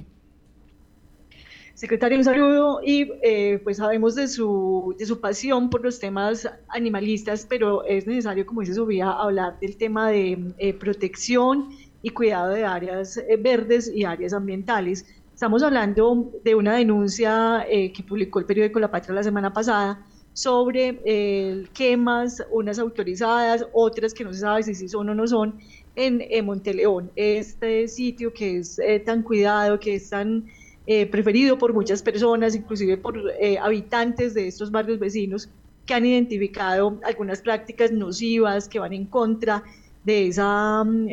Secretaria, 1.74 2.18
un 2.18 2.24
saludo 2.24 2.80
y 2.84 3.10
eh, 3.22 3.58
pues 3.64 3.78
sabemos 3.78 4.14
de 4.14 4.28
su, 4.28 4.94
de 4.98 5.06
su 5.06 5.18
pasión 5.18 5.70
por 5.70 5.82
los 5.82 5.98
temas 5.98 6.46
animalistas, 6.68 7.46
pero 7.48 7.84
es 7.84 8.06
necesario, 8.06 8.44
como 8.44 8.60
dice 8.60 8.74
Sofía, 8.74 9.10
hablar 9.10 9.58
del 9.60 9.78
tema 9.78 10.10
de 10.10 10.52
eh, 10.58 10.74
protección 10.74 11.70
y 12.02 12.10
cuidado 12.10 12.50
de 12.50 12.66
áreas 12.66 13.16
eh, 13.16 13.38
verdes 13.38 13.90
y 13.94 14.04
áreas 14.04 14.34
ambientales. 14.34 15.06
Estamos 15.32 15.62
hablando 15.62 16.30
de 16.44 16.54
una 16.54 16.74
denuncia 16.76 17.64
que 17.66 18.04
publicó 18.06 18.40
el 18.40 18.44
periódico 18.44 18.78
La 18.78 18.90
Patria 18.90 19.14
la 19.14 19.22
semana 19.22 19.50
pasada 19.50 20.04
sobre 20.40 21.66
quemas, 21.74 22.42
unas 22.50 22.78
autorizadas, 22.78 23.66
otras 23.72 24.14
que 24.14 24.24
no 24.24 24.32
se 24.32 24.40
sabe 24.40 24.62
si 24.62 24.88
son 24.88 25.08
o 25.08 25.14
no 25.14 25.26
son, 25.26 25.58
en, 25.96 26.44
Monteleón, 26.44 27.10
este 27.16 27.88
sitio 27.88 28.32
que 28.32 28.58
es 28.58 28.78
eh, 28.78 29.00
tan 29.00 29.22
cuidado, 29.22 29.78
que 29.78 29.96
es 29.96 30.08
tan 30.08 30.46
eh, 30.86 31.06
preferido 31.06 31.58
por 31.58 31.72
muchas 31.72 32.02
personas, 32.02 32.54
inclusive 32.54 32.96
por 32.96 33.18
eh, 33.40 33.58
habitantes 33.58 34.34
de 34.34 34.46
estos 34.46 34.70
barrios 34.70 34.98
vecinos, 34.98 35.48
que 35.86 35.94
han 35.94 36.06
identificado 36.06 36.98
algunas 37.04 37.42
prácticas 37.42 37.90
nocivas 37.92 38.68
que 38.68 38.78
van 38.78 38.92
en 38.92 39.06
contra 39.06 39.62
de 40.04 40.28
esa, 40.28 40.84
mm, 40.84 41.06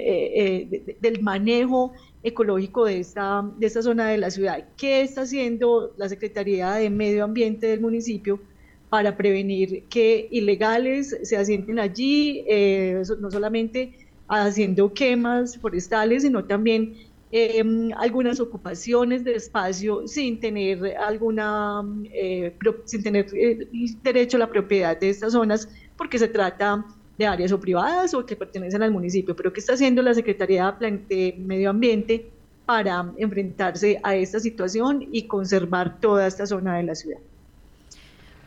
del 1.01 1.22
manejo 1.22 1.93
ecológico 2.24 2.86
de 2.86 3.00
esta, 3.00 3.43
de 3.57 3.67
esta 3.67 3.81
zona 3.81 4.07
de 4.07 4.17
la 4.17 4.31
ciudad. 4.31 4.63
¿Qué 4.77 5.01
está 5.01 5.22
haciendo 5.22 5.93
la 5.98 6.07
Secretaría 6.07 6.74
de 6.74 6.89
Medio 6.89 7.24
Ambiente 7.24 7.67
del 7.67 7.81
municipio 7.81 8.39
para 8.89 9.17
prevenir 9.17 9.84
que 9.89 10.27
ilegales 10.32 11.17
se 11.24 11.38
asienten 11.38 11.79
allí, 11.79 12.46
no 13.20 13.29
solamente 13.29 14.08
haciendo 14.27 14.94
quemas 14.94 15.58
forestales, 15.58 16.24
sino 16.24 16.44
también 16.46 16.96
em, 17.32 17.91
algunas 17.98 18.39
ocupaciones 18.39 19.24
de 19.24 19.36
espacio 19.36 20.08
sin 20.08 20.39
tener 20.39 20.96
alguna, 20.98 21.84
eh, 22.13 22.56
sin 22.86 23.03
tener 23.03 23.27
eh, 23.34 23.67
derecho 24.03 24.38
a 24.38 24.41
la 24.41 24.50
propiedad 24.50 24.98
de 24.98 25.10
estas 25.10 25.34
zonas, 25.34 25.70
porque 25.98 26.20
se 26.20 26.27
trata 26.27 26.86
de 27.17 27.25
áreas 27.25 27.51
o 27.51 27.60
privadas 27.60 28.13
o 28.13 28.25
que 28.25 28.36
pertenecen 28.36 28.84
al 28.84 28.91
municipio. 28.91 29.36
Pero 29.36 29.51
¿qué 29.51 29.60
está 29.60 29.74
haciendo 29.74 30.01
la 30.01 30.13
Secretaría 30.13 30.75
de 30.79 31.36
Medio 31.38 31.70
Ambiente 31.72 32.29
para 32.65 33.12
enfrentarse 33.17 34.00
a 34.03 34.15
esta 34.15 34.39
situación 34.39 35.08
y 35.12 35.24
conservar 35.24 36.00
toda 36.00 36.27
esta 36.27 36.46
zona 36.46 36.77
de 36.77 36.84
la 36.84 36.96
ciudad? 36.96 37.20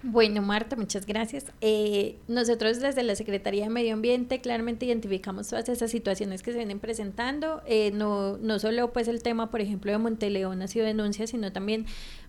Bueno, 0.03 0.41
Marta, 0.41 0.77
muchas 0.77 1.05
gracias. 1.05 1.45
Eh, 1.61 2.17
nosotros 2.27 2.81
desde 2.81 3.03
la 3.03 3.15
Secretaría 3.17 3.65
de 3.65 3.71
Medio 3.71 3.93
Ambiente 3.93 4.41
claramente 4.41 4.87
identificamos 4.87 5.49
todas 5.49 5.69
esas 5.69 5.91
situaciones 5.91 6.43
que 6.43 6.53
se 6.53 6.57
vienen 6.57 6.81
presentando. 6.81 7.61
Eh, 7.67 7.91
no, 7.93 8.39
no 8.39 8.59
solo 8.59 8.95
pues 8.95 9.09
el 9.09 9.23
tema, 9.23 9.51
por 9.51 9.61
ejemplo, 9.61 9.93
de 9.93 9.99
Monteleón 9.99 10.63
ha 10.63 10.69
sido 10.69 10.87
denuncia, 10.87 11.27
sino 11.27 11.53
también, 11.53 11.85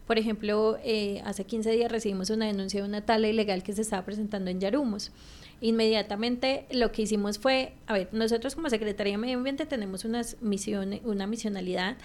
por 0.05 0.17
ejemplo, 0.17 0.79
eh, 0.83 1.21
hace 1.23 1.45
15 1.45 1.71
días 1.71 1.89
recibimos 1.89 2.29
una 2.29 2.45
denuncia 2.45 2.81
de 2.81 2.89
una 2.89 3.05
tala 3.05 3.29
ilegal 3.29 3.63
que 3.63 3.71
se 3.71 3.83
estaba 3.83 4.03
presentando 4.03 4.51
en 4.51 4.59
Yarumos 4.59 5.13
inmediatamente 5.61 6.65
lo 6.71 6.91
que 6.91 7.03
hicimos 7.03 7.37
fue, 7.37 7.73
a 7.85 7.93
ver, 7.93 8.09
nosotros 8.11 8.55
como 8.55 8.69
Secretaría 8.69 9.13
de 9.13 9.17
Medio 9.19 9.37
Ambiente 9.37 9.67
tenemos 9.67 10.03
unas 10.03 10.37
misiones, 10.41 11.01
una 11.05 11.27
misionalidad, 11.27 11.97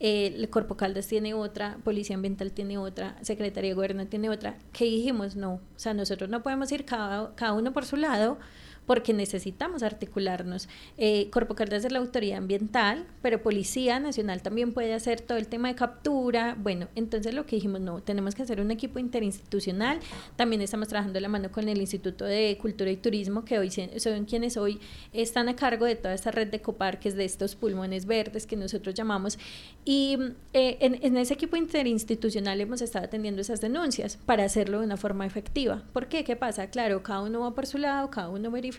eh, 0.00 0.34
el 0.36 0.50
Corpo 0.50 0.76
Caldas 0.76 1.06
tiene 1.06 1.32
otra, 1.32 1.78
Policía 1.84 2.16
Ambiental 2.16 2.50
tiene 2.50 2.76
otra, 2.76 3.16
Secretaría 3.22 3.70
de 3.70 3.74
Gobierno 3.74 4.06
tiene 4.08 4.28
otra, 4.30 4.58
que 4.72 4.84
dijimos, 4.84 5.36
no, 5.36 5.54
o 5.54 5.60
sea, 5.78 5.94
nosotros 5.94 6.28
no 6.28 6.42
podemos 6.42 6.70
ir 6.72 6.84
cada, 6.84 7.34
cada 7.36 7.52
uno 7.52 7.72
por 7.72 7.86
su 7.86 7.96
lado, 7.96 8.36
porque 8.86 9.12
necesitamos 9.12 9.82
articularnos. 9.82 10.68
Eh, 10.98 11.28
Corpo 11.30 11.54
Caldas 11.54 11.84
es 11.84 11.92
la 11.92 11.98
autoridad 11.98 12.38
ambiental, 12.38 13.06
pero 13.22 13.42
Policía 13.42 13.98
Nacional 14.00 14.42
también 14.42 14.72
puede 14.72 14.94
hacer 14.94 15.20
todo 15.20 15.38
el 15.38 15.48
tema 15.48 15.68
de 15.68 15.74
captura. 15.74 16.56
Bueno, 16.58 16.88
entonces 16.94 17.34
lo 17.34 17.46
que 17.46 17.56
dijimos, 17.56 17.80
no, 17.80 18.02
tenemos 18.02 18.34
que 18.34 18.42
hacer 18.42 18.60
un 18.60 18.70
equipo 18.70 18.98
interinstitucional. 18.98 20.00
También 20.36 20.60
estamos 20.62 20.88
trabajando 20.88 21.14
de 21.14 21.22
la 21.22 21.28
mano 21.28 21.50
con 21.50 21.68
el 21.68 21.78
Instituto 21.78 22.24
de 22.24 22.58
Cultura 22.60 22.90
y 22.90 22.96
Turismo, 22.96 23.44
que 23.44 23.58
hoy 23.58 23.70
son 23.70 24.24
quienes 24.26 24.56
hoy 24.56 24.80
están 25.12 25.48
a 25.48 25.56
cargo 25.56 25.86
de 25.86 25.96
toda 25.96 26.14
esta 26.14 26.30
red 26.30 26.48
de 26.48 26.60
coparques, 26.60 27.14
de 27.14 27.24
estos 27.24 27.54
pulmones 27.54 28.06
verdes 28.06 28.46
que 28.46 28.56
nosotros 28.56 28.94
llamamos. 28.94 29.38
Y 29.84 30.18
eh, 30.52 30.78
en, 30.80 30.98
en 31.02 31.16
ese 31.16 31.34
equipo 31.34 31.56
interinstitucional 31.56 32.60
hemos 32.60 32.82
estado 32.82 33.06
atendiendo 33.06 33.40
esas 33.40 33.60
denuncias 33.60 34.18
para 34.26 34.44
hacerlo 34.44 34.80
de 34.80 34.86
una 34.86 34.96
forma 34.96 35.26
efectiva. 35.26 35.82
¿Por 35.92 36.08
qué? 36.08 36.24
¿Qué 36.24 36.36
pasa? 36.36 36.68
Claro, 36.68 37.02
cada 37.02 37.22
uno 37.22 37.40
va 37.40 37.54
por 37.54 37.66
su 37.66 37.78
lado, 37.78 38.10
cada 38.10 38.28
uno 38.28 38.50
verifica 38.50 38.73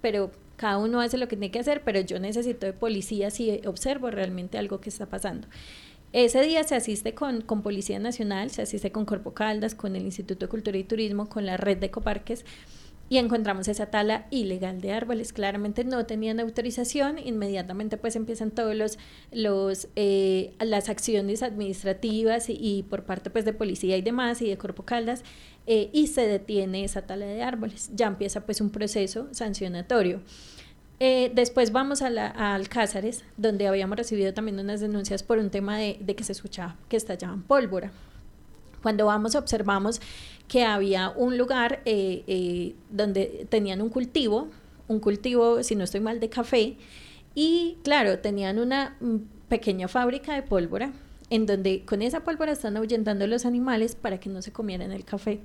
pero 0.00 0.30
cada 0.56 0.78
uno 0.78 1.00
hace 1.00 1.16
lo 1.16 1.28
que 1.28 1.36
tiene 1.36 1.50
que 1.50 1.58
hacer, 1.58 1.82
pero 1.84 2.00
yo 2.00 2.18
necesito 2.20 2.66
de 2.66 2.72
policía 2.72 3.30
si 3.30 3.60
observo 3.66 4.10
realmente 4.10 4.58
algo 4.58 4.80
que 4.80 4.90
está 4.90 5.06
pasando. 5.06 5.48
Ese 6.12 6.42
día 6.42 6.64
se 6.64 6.74
asiste 6.74 7.14
con, 7.14 7.40
con 7.40 7.62
Policía 7.62 8.00
Nacional, 8.00 8.50
se 8.50 8.62
asiste 8.62 8.90
con 8.90 9.04
Corpo 9.04 9.32
Caldas, 9.32 9.76
con 9.76 9.94
el 9.94 10.02
Instituto 10.02 10.46
de 10.46 10.50
Cultura 10.50 10.76
y 10.76 10.84
Turismo, 10.84 11.28
con 11.28 11.46
la 11.46 11.56
red 11.56 11.78
de 11.78 11.86
ecoparques 11.86 12.44
y 13.10 13.18
encontramos 13.18 13.66
esa 13.66 13.86
tala 13.86 14.28
ilegal 14.30 14.80
de 14.80 14.92
árboles. 14.92 15.32
Claramente 15.32 15.82
no 15.82 16.06
tenían 16.06 16.38
autorización, 16.38 17.18
inmediatamente 17.18 17.96
pues 17.96 18.14
empiezan 18.14 18.52
todos 18.52 18.76
los, 18.76 18.98
los 19.32 19.88
eh, 19.96 20.54
las 20.60 20.88
acciones 20.88 21.42
administrativas 21.42 22.46
y, 22.48 22.84
por 22.88 23.02
parte 23.02 23.28
pues 23.28 23.44
de 23.44 23.52
policía 23.52 23.96
y 23.96 24.02
demás 24.02 24.40
y 24.40 24.48
de 24.48 24.56
Corpo 24.56 24.84
Caldas 24.84 25.24
eh, 25.66 25.90
y 25.92 26.06
se 26.06 26.28
detiene 26.28 26.84
esa 26.84 27.02
tala 27.02 27.26
de 27.26 27.42
árboles. 27.42 27.90
Ya 27.96 28.06
empieza 28.06 28.46
pues 28.46 28.60
un 28.60 28.70
proceso 28.70 29.26
sancionatorio. 29.32 30.20
Eh, 31.00 31.32
después 31.34 31.72
vamos 31.72 32.02
a, 32.02 32.10
la, 32.10 32.28
a 32.28 32.54
Alcázares, 32.54 33.24
donde 33.36 33.66
habíamos 33.66 33.98
recibido 33.98 34.32
también 34.34 34.60
unas 34.60 34.80
denuncias 34.80 35.24
por 35.24 35.38
un 35.38 35.50
tema 35.50 35.76
de, 35.76 35.96
de 35.98 36.14
que 36.14 36.22
se 36.22 36.30
escuchaba 36.30 36.76
que 36.88 36.96
estallaban 36.96 37.42
pólvora. 37.42 37.90
Cuando 38.82 39.06
vamos 39.06 39.34
observamos 39.34 40.00
que 40.48 40.64
había 40.64 41.10
un 41.10 41.38
lugar 41.38 41.80
eh, 41.84 42.24
eh, 42.26 42.74
donde 42.90 43.46
tenían 43.48 43.80
un 43.80 43.88
cultivo, 43.88 44.48
un 44.88 44.98
cultivo, 44.98 45.62
si 45.62 45.76
no 45.76 45.84
estoy 45.84 46.00
mal, 46.00 46.18
de 46.18 46.28
café, 46.28 46.76
y 47.34 47.78
claro, 47.84 48.18
tenían 48.18 48.58
una 48.58 48.96
mm, 49.00 49.16
pequeña 49.48 49.86
fábrica 49.86 50.34
de 50.34 50.42
pólvora, 50.42 50.92
en 51.30 51.46
donde 51.46 51.84
con 51.84 52.02
esa 52.02 52.20
pólvora 52.20 52.52
están 52.52 52.76
ahuyentando 52.76 53.26
los 53.26 53.46
animales 53.46 53.94
para 53.94 54.18
que 54.18 54.28
no 54.28 54.42
se 54.42 54.52
comieran 54.52 54.90
el 54.90 55.04
café. 55.04 55.40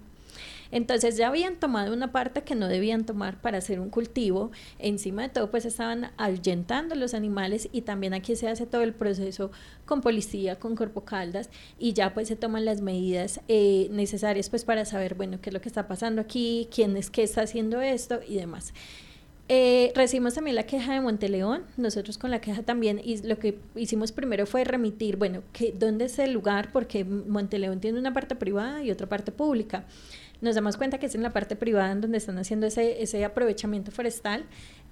Entonces 0.72 1.18
ya 1.18 1.28
habían 1.28 1.56
tomado 1.56 1.94
una 1.94 2.12
parte 2.12 2.44
que 2.44 2.56
no 2.56 2.68
debían 2.68 3.06
tomar 3.06 3.42
para 3.42 3.58
hacer 3.58 3.80
un 3.80 3.90
cultivo. 3.90 4.52
Encima 4.80 5.24
de 5.24 5.30
todo, 5.30 5.52
pues 5.52 5.66
estaban 5.66 6.12
ahuyentando 6.18 6.96
los 6.96 7.14
animales 7.14 7.70
y 7.72 7.82
también 7.82 8.14
aquí 8.14 8.36
se 8.36 8.48
hace 8.48 8.66
todo 8.66 8.82
el 8.82 8.94
proceso 8.94 9.52
con 9.86 10.02
policía, 10.02 10.58
con 10.58 10.76
Corpo 10.76 11.06
Caldas 11.06 11.50
y 11.80 11.94
ya 11.94 12.14
pues 12.14 12.28
se 12.28 12.36
toman 12.36 12.66
las 12.66 12.82
medidas 12.82 13.42
eh, 13.48 13.88
necesarias 13.92 14.50
pues 14.50 14.66
para 14.66 14.86
saber, 14.86 15.16
bueno, 15.16 15.40
qué 15.42 15.50
es 15.50 15.54
lo 15.54 15.62
que 15.62 15.70
está 15.70 15.88
pasando 15.88 16.22
aquí, 16.22 16.68
quién 16.74 16.98
es 16.98 17.10
que 17.10 17.24
está 17.24 17.42
haciendo 17.42 17.82
esto 17.82 18.20
y 18.28 18.36
demás. 18.36 18.74
Eh, 19.48 19.92
recibimos 19.94 20.34
también 20.34 20.56
la 20.56 20.64
queja 20.64 20.94
de 20.94 21.02
Monteleón, 21.02 21.66
nosotros 21.78 22.18
con 22.18 22.32
la 22.32 22.42
queja 22.42 22.64
también, 22.64 23.00
y 23.04 23.22
lo 23.22 23.38
que 23.38 23.60
hicimos 23.76 24.12
primero 24.12 24.48
fue 24.48 24.64
remitir, 24.64 25.18
bueno, 25.18 25.44
que, 25.54 25.72
¿dónde 25.72 26.06
es 26.06 26.18
el 26.18 26.32
lugar? 26.34 26.72
Porque 26.72 27.06
Monteleón 27.06 27.80
tiene 27.80 28.00
una 28.00 28.12
parte 28.12 28.36
privada 28.36 28.84
y 28.84 28.90
otra 28.90 29.08
parte 29.08 29.32
pública. 29.32 29.86
Nos 30.42 30.56
damos 30.56 30.78
cuenta 30.78 30.98
que 30.98 31.06
es 31.06 31.16
en 31.16 31.24
la 31.24 31.32
parte 31.32 31.56
privada 31.56 31.92
en 31.92 32.02
donde 32.02 32.18
están 32.18 32.38
haciendo 32.38 32.68
ese, 32.68 33.02
ese 33.02 33.24
aprovechamiento 33.26 33.92
forestal. 33.92 34.46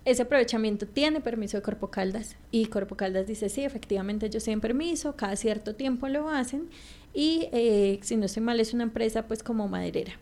Ese 0.06 0.24
aprovechamiento 0.24 0.86
tiene 0.86 1.22
permiso 1.22 1.58
de 1.58 1.64
Corpo 1.64 1.90
Caldas 1.90 2.36
y 2.52 2.66
Corpo 2.66 2.96
Caldas 2.98 3.26
dice, 3.26 3.48
sí, 3.48 3.64
efectivamente 3.64 4.26
ellos 4.26 4.44
tienen 4.44 4.60
permiso, 4.60 5.16
cada 5.16 5.36
cierto 5.38 5.76
tiempo 5.76 6.10
lo 6.10 6.30
hacen 6.30 6.70
y 7.14 7.48
eh, 7.54 8.00
si 8.02 8.18
no 8.18 8.26
estoy 8.26 8.44
mal 8.44 8.60
es 8.60 8.74
una 8.74 8.84
empresa 8.84 9.28
pues 9.28 9.44
como 9.44 9.70
maderera. 9.70 10.14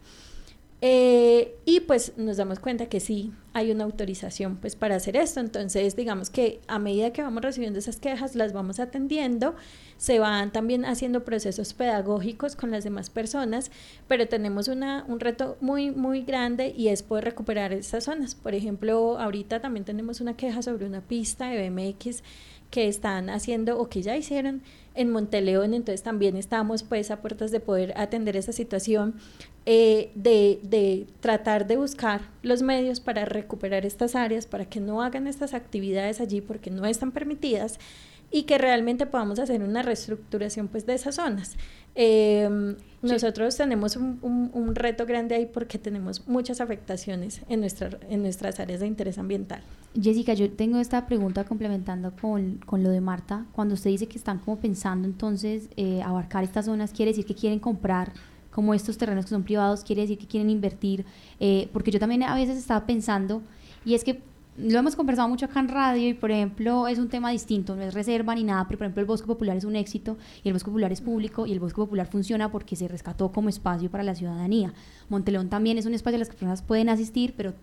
Eh, 0.83 1.59
y 1.63 1.81
pues 1.81 2.13
nos 2.17 2.38
damos 2.38 2.59
cuenta 2.59 2.88
que 2.88 3.00
sí 3.00 3.31
hay 3.53 3.69
una 3.69 3.83
autorización 3.83 4.57
pues 4.57 4.75
para 4.75 4.95
hacer 4.95 5.15
esto. 5.15 5.39
Entonces 5.39 5.95
digamos 5.95 6.31
que 6.31 6.59
a 6.67 6.79
medida 6.79 7.13
que 7.13 7.21
vamos 7.21 7.43
recibiendo 7.43 7.77
esas 7.77 7.97
quejas 7.97 8.35
las 8.35 8.51
vamos 8.51 8.79
atendiendo, 8.79 9.55
se 9.97 10.17
van 10.17 10.51
también 10.51 10.83
haciendo 10.85 11.23
procesos 11.23 11.75
pedagógicos 11.75 12.55
con 12.55 12.71
las 12.71 12.83
demás 12.83 13.11
personas, 13.11 13.69
pero 14.07 14.27
tenemos 14.27 14.67
una, 14.67 15.05
un 15.07 15.19
reto 15.19 15.55
muy 15.61 15.91
muy 15.91 16.23
grande 16.23 16.73
y 16.75 16.88
es 16.88 17.03
poder 17.03 17.25
recuperar 17.25 17.73
esas 17.73 18.05
zonas. 18.05 18.33
Por 18.33 18.55
ejemplo, 18.55 19.19
ahorita 19.19 19.59
también 19.61 19.85
tenemos 19.85 20.19
una 20.19 20.35
queja 20.35 20.63
sobre 20.63 20.88
una 20.88 21.01
pista 21.01 21.50
de 21.50 21.69
BMX 21.69 22.23
que 22.71 22.87
están 22.87 23.29
haciendo 23.29 23.77
o 23.77 23.89
que 23.89 24.01
ya 24.01 24.17
hicieron 24.17 24.63
en 24.95 25.11
Monteleón, 25.11 25.73
entonces 25.73 26.03
también 26.03 26.35
estamos 26.35 26.83
pues 26.83 27.11
a 27.11 27.21
puertas 27.21 27.51
de 27.51 27.59
poder 27.59 27.93
atender 27.95 28.35
esa 28.35 28.51
situación, 28.51 29.15
eh, 29.65 30.11
de, 30.15 30.59
de, 30.63 31.05
tratar 31.19 31.67
de 31.67 31.77
buscar 31.77 32.21
los 32.41 32.61
medios 32.61 32.99
para 32.99 33.25
recuperar 33.25 33.85
estas 33.85 34.15
áreas, 34.15 34.47
para 34.47 34.65
que 34.65 34.79
no 34.79 35.01
hagan 35.01 35.27
estas 35.27 35.53
actividades 35.53 36.19
allí 36.19 36.41
porque 36.41 36.71
no 36.71 36.85
están 36.85 37.11
permitidas 37.11 37.79
y 38.31 38.43
que 38.43 38.57
realmente 38.57 39.05
podamos 39.05 39.39
hacer 39.39 39.61
una 39.61 39.81
reestructuración 39.83 40.69
pues 40.69 40.85
de 40.85 40.93
esas 40.93 41.15
zonas. 41.15 41.57
Em, 41.93 42.77
nosotros 43.01 43.57
tenemos 43.57 43.97
un, 43.97 44.19
un, 44.53 44.75
reto 44.75 45.05
grande 45.05 45.35
ahí 45.35 45.45
porque 45.45 45.77
tenemos 45.77 46.25
muchas 46.27 46.61
afectaciones 46.61 47.41
en, 47.50 47.59
nuestra, 47.59 48.00
en 48.09 48.21
nuestras 48.21 48.61
áreas 48.61 48.79
de 48.79 48.88
interés 48.88 49.17
ambiental. 49.17 49.61
Jessica, 50.00 50.33
yo 50.33 50.50
tengo 50.50 50.79
esta 50.79 51.05
pregunta 51.05 51.43
complementando 51.43 52.13
con, 52.15 52.59
con 52.65 52.81
lo 52.81 52.89
de 52.89 53.01
Marta. 53.01 53.45
Cuando 53.51 53.73
usted 53.73 53.89
dice 53.89 54.07
que 54.07 54.17
están 54.17 54.39
como 54.39 54.57
pensando 54.57 55.05
entonces 55.05 55.67
eh, 55.75 56.01
abarcar 56.01 56.45
estas 56.45 56.65
zonas, 56.65 56.93
¿quiere 56.93 57.11
decir 57.11 57.25
que 57.25 57.35
quieren 57.35 57.59
comprar 57.59 58.13
como 58.51 58.73
estos 58.73 58.97
terrenos 58.97 59.25
que 59.25 59.31
son 59.31 59.43
privados? 59.43 59.83
¿Quiere 59.83 60.03
decir 60.03 60.17
que 60.17 60.27
quieren 60.27 60.50
invertir? 60.50 61.05
Eh, 61.41 61.69
porque 61.73 61.91
yo 61.91 62.00
también 62.00 62.23
a 62.23 62.35
veces 62.35 62.57
estaba 62.57 62.85
pensando, 62.85 63.41
y 63.83 63.95
es 63.95 64.05
que 64.05 64.21
lo 64.58 64.79
hemos 64.79 64.96
conversado 64.96 65.27
mucho 65.29 65.46
acá 65.46 65.60
en 65.60 65.70
radio 65.70 66.10
y, 66.10 66.13
por 66.13 66.31
ejemplo, 66.31 66.88
es 66.88 67.00
un 67.00 67.08
tema 67.08 67.31
distinto, 67.31 67.75
no 67.75 67.84
es 67.84 67.93
reserva 67.93 68.36
ni 68.36 68.43
nada, 68.43 68.65
pero, 68.67 68.77
por 68.77 68.86
ejemplo, 68.86 69.01
el 69.01 69.08
Bosque 69.08 69.27
Popular 69.27 69.55
es 69.55 69.63
un 69.63 69.75
éxito 69.75 70.17
y 70.43 70.50
el 70.50 70.53
Bosque 70.53 70.67
Popular 70.70 70.91
es 70.91 71.01
público 71.01 71.46
y 71.46 71.53
el 71.53 71.60
Bosque 71.60 71.77
Popular 71.77 72.08
funciona 72.08 72.51
porque 72.51 72.75
se 72.75 72.88
rescató 72.88 73.31
como 73.31 73.50
espacio 73.50 73.89
para 73.89 74.03
la 74.03 74.13
ciudadanía. 74.13 74.74
Monteleón 75.10 75.50
también 75.50 75.77
es 75.77 75.86
un 75.86 75.93
espacio 75.93 76.17
a 76.17 76.20
las 76.20 76.29
que 76.29 76.36
personas 76.36 76.62
pueden 76.62 76.89
asistir, 76.89 77.34
pero 77.38 77.53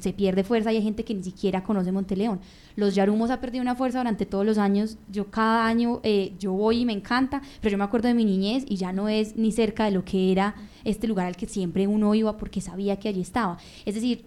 se 0.00 0.12
pierde 0.12 0.44
fuerza 0.44 0.72
y 0.72 0.76
hay 0.76 0.82
gente 0.82 1.04
que 1.04 1.12
ni 1.12 1.24
siquiera 1.24 1.64
conoce 1.64 1.90
Monteleón. 1.90 2.40
Los 2.76 2.94
Yarumos 2.94 3.30
ha 3.30 3.40
perdido 3.40 3.62
una 3.62 3.74
fuerza 3.74 3.98
durante 3.98 4.26
todos 4.26 4.46
los 4.46 4.58
años. 4.58 4.96
Yo 5.10 5.26
cada 5.26 5.66
año, 5.66 6.00
eh, 6.04 6.34
yo 6.38 6.52
voy 6.52 6.80
y 6.80 6.84
me 6.84 6.92
encanta, 6.92 7.42
pero 7.60 7.72
yo 7.72 7.78
me 7.78 7.84
acuerdo 7.84 8.08
de 8.08 8.14
mi 8.14 8.24
niñez 8.24 8.64
y 8.68 8.76
ya 8.76 8.92
no 8.92 9.08
es 9.08 9.36
ni 9.36 9.50
cerca 9.50 9.84
de 9.84 9.90
lo 9.90 10.04
que 10.04 10.30
era 10.30 10.54
este 10.84 11.08
lugar 11.08 11.26
al 11.26 11.36
que 11.36 11.46
siempre 11.46 11.88
uno 11.88 12.14
iba 12.14 12.36
porque 12.36 12.60
sabía 12.60 12.98
que 12.98 13.08
allí 13.08 13.20
estaba. 13.20 13.58
Es 13.84 13.96
decir, 13.96 14.24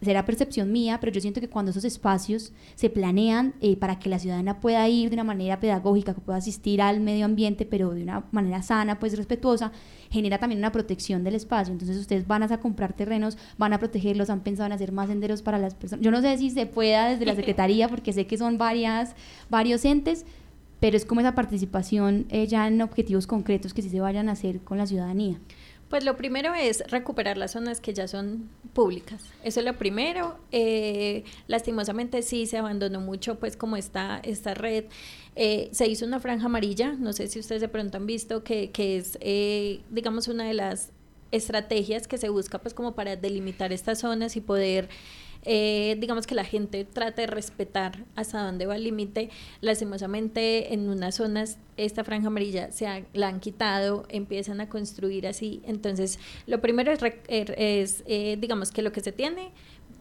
será 0.00 0.24
percepción 0.24 0.70
mía, 0.70 0.98
pero 1.00 1.12
yo 1.12 1.20
siento 1.20 1.40
que 1.40 1.48
cuando 1.48 1.70
esos 1.70 1.84
espacios 1.84 2.52
se 2.74 2.90
planean 2.90 3.54
eh, 3.60 3.76
para 3.76 3.98
que 3.98 4.08
la 4.08 4.18
ciudadana 4.18 4.60
pueda 4.60 4.88
ir 4.88 5.10
de 5.10 5.14
una 5.14 5.24
manera 5.24 5.60
pedagógica, 5.60 6.14
que 6.14 6.20
pueda 6.20 6.38
asistir 6.38 6.80
al 6.80 7.00
medio 7.00 7.24
ambiente, 7.24 7.66
pero 7.66 7.90
de 7.90 8.02
una 8.02 8.24
manera 8.30 8.62
sana, 8.62 8.98
pues 8.98 9.16
respetuosa, 9.16 9.72
genera 10.10 10.38
también 10.38 10.60
una 10.60 10.72
protección 10.72 11.24
del 11.24 11.34
espacio. 11.34 11.72
Entonces 11.72 11.96
ustedes 11.96 12.26
van 12.26 12.42
a 12.42 12.60
comprar 12.60 12.92
terrenos, 12.92 13.36
van 13.58 13.72
a 13.72 13.78
protegerlos, 13.78 14.30
han 14.30 14.40
pensado 14.40 14.66
en 14.66 14.72
hacer 14.72 14.92
más 14.92 15.08
senderos 15.08 15.42
para 15.42 15.58
las 15.58 15.74
personas. 15.74 16.04
Yo 16.04 16.10
no 16.10 16.20
sé 16.20 16.38
si 16.38 16.50
se 16.50 16.66
pueda 16.66 17.08
desde 17.08 17.26
la 17.26 17.34
Secretaría, 17.34 17.88
porque 17.88 18.12
sé 18.12 18.26
que 18.26 18.38
son 18.38 18.58
varias, 18.58 19.14
varios 19.50 19.84
entes, 19.84 20.24
pero 20.80 20.96
es 20.96 21.04
como 21.04 21.20
esa 21.20 21.34
participación 21.34 22.26
eh, 22.28 22.46
ya 22.46 22.68
en 22.68 22.80
objetivos 22.82 23.26
concretos 23.26 23.74
que 23.74 23.82
sí 23.82 23.90
se 23.90 24.00
vayan 24.00 24.28
a 24.28 24.32
hacer 24.32 24.60
con 24.60 24.78
la 24.78 24.86
ciudadanía. 24.86 25.38
Pues 25.88 26.04
lo 26.04 26.16
primero 26.16 26.54
es 26.54 26.82
recuperar 26.90 27.38
las 27.38 27.52
zonas 27.52 27.80
que 27.80 27.94
ya 27.94 28.06
son 28.08 28.50
públicas. 28.74 29.22
Eso 29.42 29.60
es 29.60 29.66
lo 29.66 29.76
primero. 29.78 30.38
Eh, 30.52 31.24
lastimosamente 31.46 32.22
sí 32.22 32.46
se 32.46 32.58
abandonó 32.58 33.00
mucho, 33.00 33.38
pues 33.38 33.56
como 33.56 33.76
está 33.76 34.20
esta 34.22 34.52
red. 34.52 34.84
Eh, 35.34 35.70
se 35.72 35.86
hizo 35.86 36.04
una 36.04 36.20
franja 36.20 36.46
amarilla, 36.46 36.92
no 36.92 37.12
sé 37.12 37.28
si 37.28 37.38
ustedes 37.38 37.62
de 37.62 37.68
pronto 37.68 37.96
han 37.96 38.06
visto 38.06 38.44
que, 38.44 38.70
que 38.70 38.98
es, 38.98 39.16
eh, 39.20 39.80
digamos, 39.88 40.28
una 40.28 40.44
de 40.44 40.54
las 40.54 40.90
estrategias 41.30 42.08
que 42.08 42.18
se 42.18 42.28
busca 42.28 42.58
pues 42.58 42.74
como 42.74 42.94
para 42.94 43.16
delimitar 43.16 43.72
estas 43.72 44.00
zonas 44.00 44.36
y 44.36 44.40
poder 44.40 44.88
eh, 45.44 45.96
digamos 45.98 46.26
que 46.26 46.34
la 46.34 46.44
gente 46.44 46.84
trate 46.84 47.22
de 47.22 47.26
respetar 47.26 48.04
hasta 48.16 48.42
dónde 48.42 48.66
va 48.66 48.76
el 48.76 48.84
límite. 48.84 49.30
Lastimosamente 49.60 50.74
en 50.74 50.88
unas 50.88 51.16
zonas 51.16 51.58
esta 51.76 52.04
franja 52.04 52.26
amarilla 52.26 52.72
se 52.72 53.06
la 53.12 53.28
han 53.28 53.40
quitado, 53.40 54.04
empiezan 54.08 54.60
a 54.60 54.68
construir 54.68 55.26
así. 55.26 55.62
Entonces 55.64 56.18
lo 56.46 56.60
primero 56.60 56.92
es, 56.92 57.00
er, 57.28 57.54
eh, 57.58 58.36
digamos 58.40 58.70
que 58.70 58.82
lo 58.82 58.92
que 58.92 59.00
se 59.00 59.12
tiene 59.12 59.52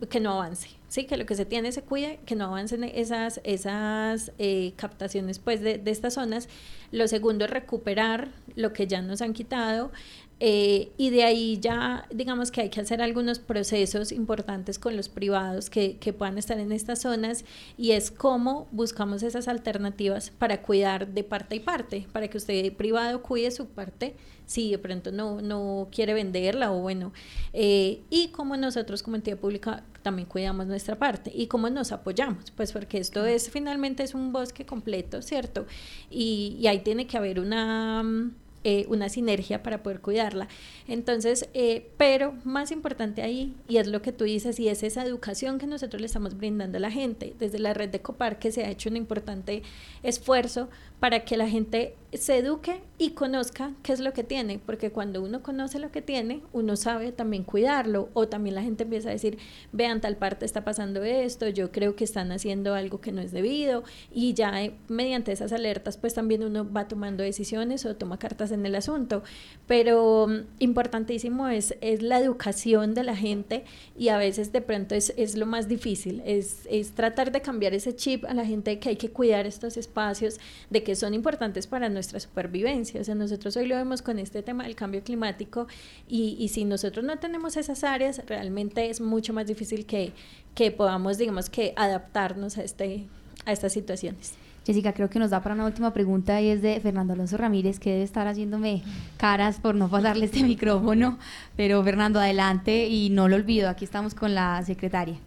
que 0.09 0.19
no 0.19 0.33
avance, 0.33 0.69
sí, 0.89 1.05
que 1.05 1.17
lo 1.17 1.25
que 1.25 1.33
se 1.33 1.45
tiene 1.45 1.71
se 1.71 1.81
cuide, 1.81 2.19
que 2.25 2.35
no 2.35 2.45
avancen 2.45 2.83
esas, 2.83 3.41
esas 3.43 4.31
eh, 4.37 4.73
captaciones 4.75 5.39
pues 5.39 5.61
de, 5.61 5.79
de, 5.79 5.89
estas 5.89 6.13
zonas. 6.13 6.49
Lo 6.91 7.07
segundo 7.07 7.45
es 7.45 7.51
recuperar 7.51 8.29
lo 8.55 8.73
que 8.73 8.85
ya 8.85 9.01
nos 9.01 9.23
han 9.23 9.33
quitado. 9.33 9.91
Eh, 10.39 10.91
y 10.97 11.09
de 11.09 11.23
ahí 11.23 11.57
ya, 11.59 12.05
digamos 12.11 12.51
que 12.51 12.61
hay 12.61 12.69
que 12.69 12.79
hacer 12.79 13.01
algunos 13.01 13.39
procesos 13.39 14.11
importantes 14.11 14.77
con 14.77 14.95
los 14.95 15.09
privados 15.09 15.71
que, 15.71 15.97
que, 15.97 16.13
puedan 16.13 16.37
estar 16.37 16.59
en 16.59 16.71
estas 16.71 17.01
zonas 17.01 17.43
y 17.75 17.91
es 17.91 18.11
cómo 18.11 18.67
buscamos 18.71 19.23
esas 19.23 19.47
alternativas 19.47 20.29
para 20.29 20.61
cuidar 20.61 21.07
de 21.07 21.23
parte 21.23 21.55
y 21.55 21.59
parte, 21.59 22.07
para 22.11 22.27
que 22.27 22.37
usted 22.37 22.71
privado 22.73 23.23
cuide 23.23 23.49
su 23.49 23.65
parte 23.65 24.15
si 24.45 24.71
de 24.71 24.77
pronto 24.77 25.11
no, 25.11 25.41
no 25.41 25.89
quiere 25.91 26.13
venderla 26.13 26.71
o 26.71 26.81
bueno, 26.81 27.13
eh, 27.53 28.01
y 28.09 28.29
cómo 28.29 28.57
nosotros 28.57 29.03
como 29.03 29.15
entidad 29.15 29.37
pública 29.37 29.83
también 30.03 30.27
cuidamos 30.27 30.67
nuestra 30.67 30.95
parte 30.97 31.31
y 31.35 31.47
cómo 31.47 31.69
nos 31.69 31.91
apoyamos, 31.91 32.51
pues 32.51 32.71
porque 32.71 32.99
esto 32.99 33.25
es 33.25 33.49
finalmente 33.49 34.03
es 34.03 34.13
un 34.13 34.31
bosque 34.31 34.65
completo, 34.65 35.21
¿cierto? 35.21 35.65
Y, 36.09 36.57
y 36.59 36.67
ahí 36.67 36.79
tiene 36.79 37.07
que 37.07 37.17
haber 37.17 37.39
una 37.39 38.31
eh, 38.69 38.85
una 38.89 39.07
sinergia 39.07 39.63
para 39.63 39.81
poder 39.81 40.01
cuidarla. 40.01 40.49
Entonces, 40.89 41.47
eh, 41.53 41.89
pero 41.95 42.35
más 42.43 42.69
importante 42.71 43.21
ahí, 43.21 43.55
y 43.69 43.77
es 43.77 43.87
lo 43.87 44.01
que 44.01 44.11
tú 44.11 44.25
dices, 44.25 44.59
y 44.59 44.67
es 44.67 44.83
esa 44.83 45.05
educación 45.05 45.57
que 45.57 45.67
nosotros 45.67 46.01
le 46.01 46.07
estamos 46.07 46.35
brindando 46.35 46.77
a 46.77 46.81
la 46.81 46.91
gente. 46.91 47.33
Desde 47.39 47.59
la 47.59 47.73
red 47.73 47.87
de 47.87 48.01
Copar 48.01 48.39
que 48.39 48.51
se 48.51 48.65
ha 48.65 48.69
hecho 48.69 48.89
un 48.89 48.97
importante 48.97 49.63
esfuerzo 50.03 50.67
para 50.99 51.25
que 51.25 51.37
la 51.37 51.47
gente 51.47 51.95
se 52.13 52.37
eduque 52.37 52.81
y 52.97 53.11
conozca 53.11 53.73
qué 53.83 53.91
es 53.91 53.99
lo 53.99 54.13
que 54.13 54.23
tiene, 54.23 54.59
porque 54.65 54.91
cuando 54.91 55.21
uno 55.21 55.43
conoce 55.43 55.77
lo 55.77 55.91
que 55.91 56.01
tiene, 56.01 56.41
uno 56.53 56.75
sabe 56.75 57.11
también 57.11 57.43
cuidarlo, 57.43 58.09
o 58.13 58.27
también 58.27 58.55
la 58.55 58.63
gente 58.63 58.83
empieza 58.83 59.09
a 59.09 59.11
decir, 59.11 59.37
vean, 59.71 60.01
tal 60.01 60.15
parte 60.15 60.45
está 60.45 60.63
pasando 60.63 61.03
esto, 61.03 61.47
yo 61.49 61.71
creo 61.71 61.95
que 61.95 62.05
están 62.05 62.31
haciendo 62.31 62.73
algo 62.73 63.01
que 63.01 63.11
no 63.11 63.21
es 63.21 63.31
debido, 63.31 63.83
y 64.11 64.33
ya 64.33 64.63
eh, 64.63 64.73
mediante 64.87 65.31
esas 65.31 65.51
alertas, 65.51 65.97
pues 65.97 66.13
también 66.13 66.43
uno 66.43 66.69
va 66.71 66.87
tomando 66.87 67.23
decisiones 67.23 67.85
o 67.85 67.95
toma 67.95 68.17
cartas 68.17 68.51
en 68.51 68.65
el 68.65 68.75
asunto, 68.75 69.21
pero 69.67 70.27
mm, 70.27 70.45
importantísimo 70.59 71.49
es, 71.49 71.75
es 71.81 72.01
la 72.01 72.19
educación 72.19 72.93
de 72.93 73.03
la 73.03 73.15
gente, 73.15 73.65
y 73.97 74.07
a 74.07 74.17
veces 74.17 74.51
de 74.53 74.61
pronto 74.61 74.95
es, 74.95 75.13
es 75.17 75.35
lo 75.35 75.45
más 75.45 75.67
difícil, 75.67 76.23
es, 76.25 76.65
es 76.71 76.93
tratar 76.93 77.31
de 77.31 77.41
cambiar 77.41 77.73
ese 77.75 77.95
chip 77.95 78.25
a 78.25 78.33
la 78.33 78.45
gente 78.45 78.79
que 78.79 78.89
hay 78.89 78.95
que 78.95 79.11
cuidar 79.11 79.45
estos 79.45 79.77
espacios, 79.77 80.39
de 80.69 80.83
que 80.87 80.95
son 80.95 81.13
importantes 81.13 81.67
para 81.67 81.89
nuestra 81.89 82.17
supervivencia. 82.17 83.01
O 83.01 83.03
sea, 83.03 83.13
nosotros 83.13 83.57
hoy 83.57 83.67
lo 83.67 83.75
vemos 83.75 84.01
con 84.01 84.19
este 84.19 84.41
tema 84.41 84.63
del 84.63 84.77
cambio 84.77 85.03
climático 85.03 85.67
y, 86.07 86.37
y 86.39 86.47
si 86.47 86.63
nosotros 86.63 87.03
no 87.03 87.19
tenemos 87.19 87.57
esas 87.57 87.83
áreas, 87.83 88.21
realmente 88.25 88.89
es 88.89 89.01
mucho 89.01 89.33
más 89.33 89.47
difícil 89.47 89.85
que, 89.85 90.13
que 90.55 90.71
podamos, 90.71 91.17
digamos, 91.17 91.49
que 91.49 91.73
adaptarnos 91.75 92.57
a, 92.57 92.63
este, 92.63 93.03
a 93.45 93.51
estas 93.51 93.73
situaciones. 93.73 94.35
Jessica, 94.65 94.93
creo 94.93 95.09
que 95.09 95.19
nos 95.19 95.31
da 95.31 95.43
para 95.43 95.55
una 95.55 95.65
última 95.65 95.91
pregunta 95.91 96.39
y 96.39 96.47
es 96.47 96.61
de 96.61 96.79
Fernando 96.79 97.11
Alonso 97.11 97.35
Ramírez, 97.35 97.79
que 97.79 97.91
debe 97.91 98.03
estar 98.03 98.25
haciéndome 98.25 98.81
caras 99.17 99.59
por 99.59 99.75
no 99.75 99.89
pasarle 99.89 100.23
este 100.23 100.41
micrófono. 100.45 101.19
Pero 101.57 101.83
Fernando, 101.83 102.21
adelante 102.21 102.87
y 102.87 103.09
no 103.09 103.27
lo 103.27 103.35
olvido, 103.35 103.67
aquí 103.67 103.83
estamos 103.83 104.15
con 104.15 104.33
la 104.33 104.63
secretaria. 104.63 105.17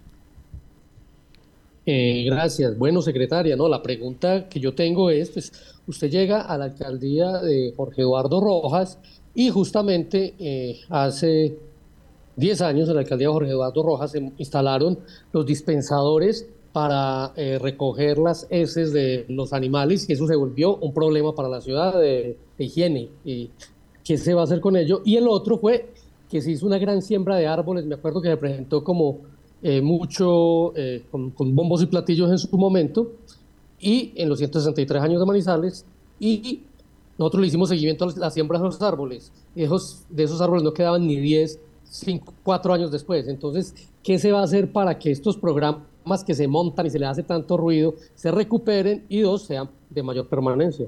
Eh, 1.86 2.24
gracias. 2.26 2.76
Bueno, 2.76 3.00
secretaria, 3.02 3.56
no, 3.56 3.68
la 3.68 3.82
pregunta 3.82 4.48
que 4.48 4.60
yo 4.60 4.74
tengo 4.74 5.10
es, 5.10 5.30
pues, 5.30 5.52
usted 5.86 6.10
llega 6.10 6.42
a 6.42 6.58
la 6.58 6.66
alcaldía 6.66 7.38
de 7.38 7.72
Jorge 7.76 8.02
Eduardo 8.02 8.40
Rojas 8.40 8.98
y 9.34 9.50
justamente 9.50 10.34
eh, 10.38 10.80
hace 10.88 11.56
10 12.36 12.60
años 12.60 12.88
en 12.88 12.94
la 12.94 13.00
alcaldía 13.00 13.28
de 13.28 13.32
Jorge 13.32 13.50
Eduardo 13.50 13.82
Rojas 13.82 14.12
se 14.12 14.32
instalaron 14.38 14.98
los 15.32 15.46
dispensadores 15.46 16.46
para 16.72 17.32
eh, 17.36 17.58
recoger 17.58 18.18
las 18.18 18.46
heces 18.50 18.92
de 18.92 19.24
los 19.28 19.52
animales 19.52 20.08
y 20.08 20.12
eso 20.12 20.26
se 20.26 20.36
volvió 20.36 20.76
un 20.76 20.94
problema 20.94 21.34
para 21.34 21.48
la 21.48 21.60
ciudad 21.60 21.98
de, 21.98 22.36
higiene. 22.58 23.08
Y, 23.24 23.50
¿Qué 24.04 24.16
se 24.16 24.34
va 24.34 24.42
a 24.42 24.44
hacer 24.44 24.60
con 24.60 24.76
ello? 24.76 25.02
Y 25.04 25.16
el 25.16 25.28
otro 25.28 25.58
fue 25.58 25.92
que 26.28 26.40
se 26.40 26.52
hizo 26.52 26.66
una 26.66 26.78
gran 26.78 27.02
siembra 27.02 27.36
de 27.36 27.46
árboles, 27.46 27.84
me 27.84 27.96
acuerdo 27.96 28.22
que 28.22 28.28
se 28.28 28.36
presentó 28.36 28.82
como 28.82 29.18
eh, 29.62 29.80
mucho 29.80 30.74
eh, 30.76 31.04
con, 31.10 31.32
bombos 31.54 31.82
y 31.82 31.86
platillos 31.86 32.30
en 32.30 32.38
su 32.38 32.56
momento, 32.56 33.12
y 33.78 34.12
en 34.16 34.28
los 34.28 34.38
163 34.38 35.02
años 35.02 35.20
de 35.20 35.26
Manizales, 35.26 35.84
y 36.18 36.60
nosotros 37.18 37.42
le 37.42 37.48
hicimos 37.48 37.68
seguimiento 37.68 38.04
a 38.04 38.12
la 38.16 38.30
siembra 38.30 38.58
de 38.58 38.64
los 38.64 38.80
árboles. 38.80 39.32
Esos, 39.54 40.04
de 40.08 40.24
esos 40.24 40.40
árboles 40.40 40.62
no 40.62 40.72
quedaban 40.72 41.06
ni 41.06 41.16
10, 41.16 41.58
5, 41.84 42.34
4 42.42 42.72
años 42.72 42.90
después. 42.90 43.28
Entonces, 43.28 43.74
¿qué 44.02 44.18
se 44.18 44.32
va 44.32 44.40
a 44.40 44.44
hacer 44.44 44.72
para 44.72 44.98
que 44.98 45.10
estos 45.10 45.36
programas 45.36 46.24
que 46.26 46.34
se 46.34 46.48
montan 46.48 46.86
y 46.86 46.90
se 46.90 46.98
les 46.98 47.08
hace 47.08 47.22
tanto 47.22 47.56
ruido 47.56 47.94
se 48.14 48.30
recuperen 48.30 49.04
y 49.08 49.20
dos 49.20 49.42
sean 49.42 49.68
de 49.90 50.02
mayor 50.02 50.28
permanencia? 50.28 50.86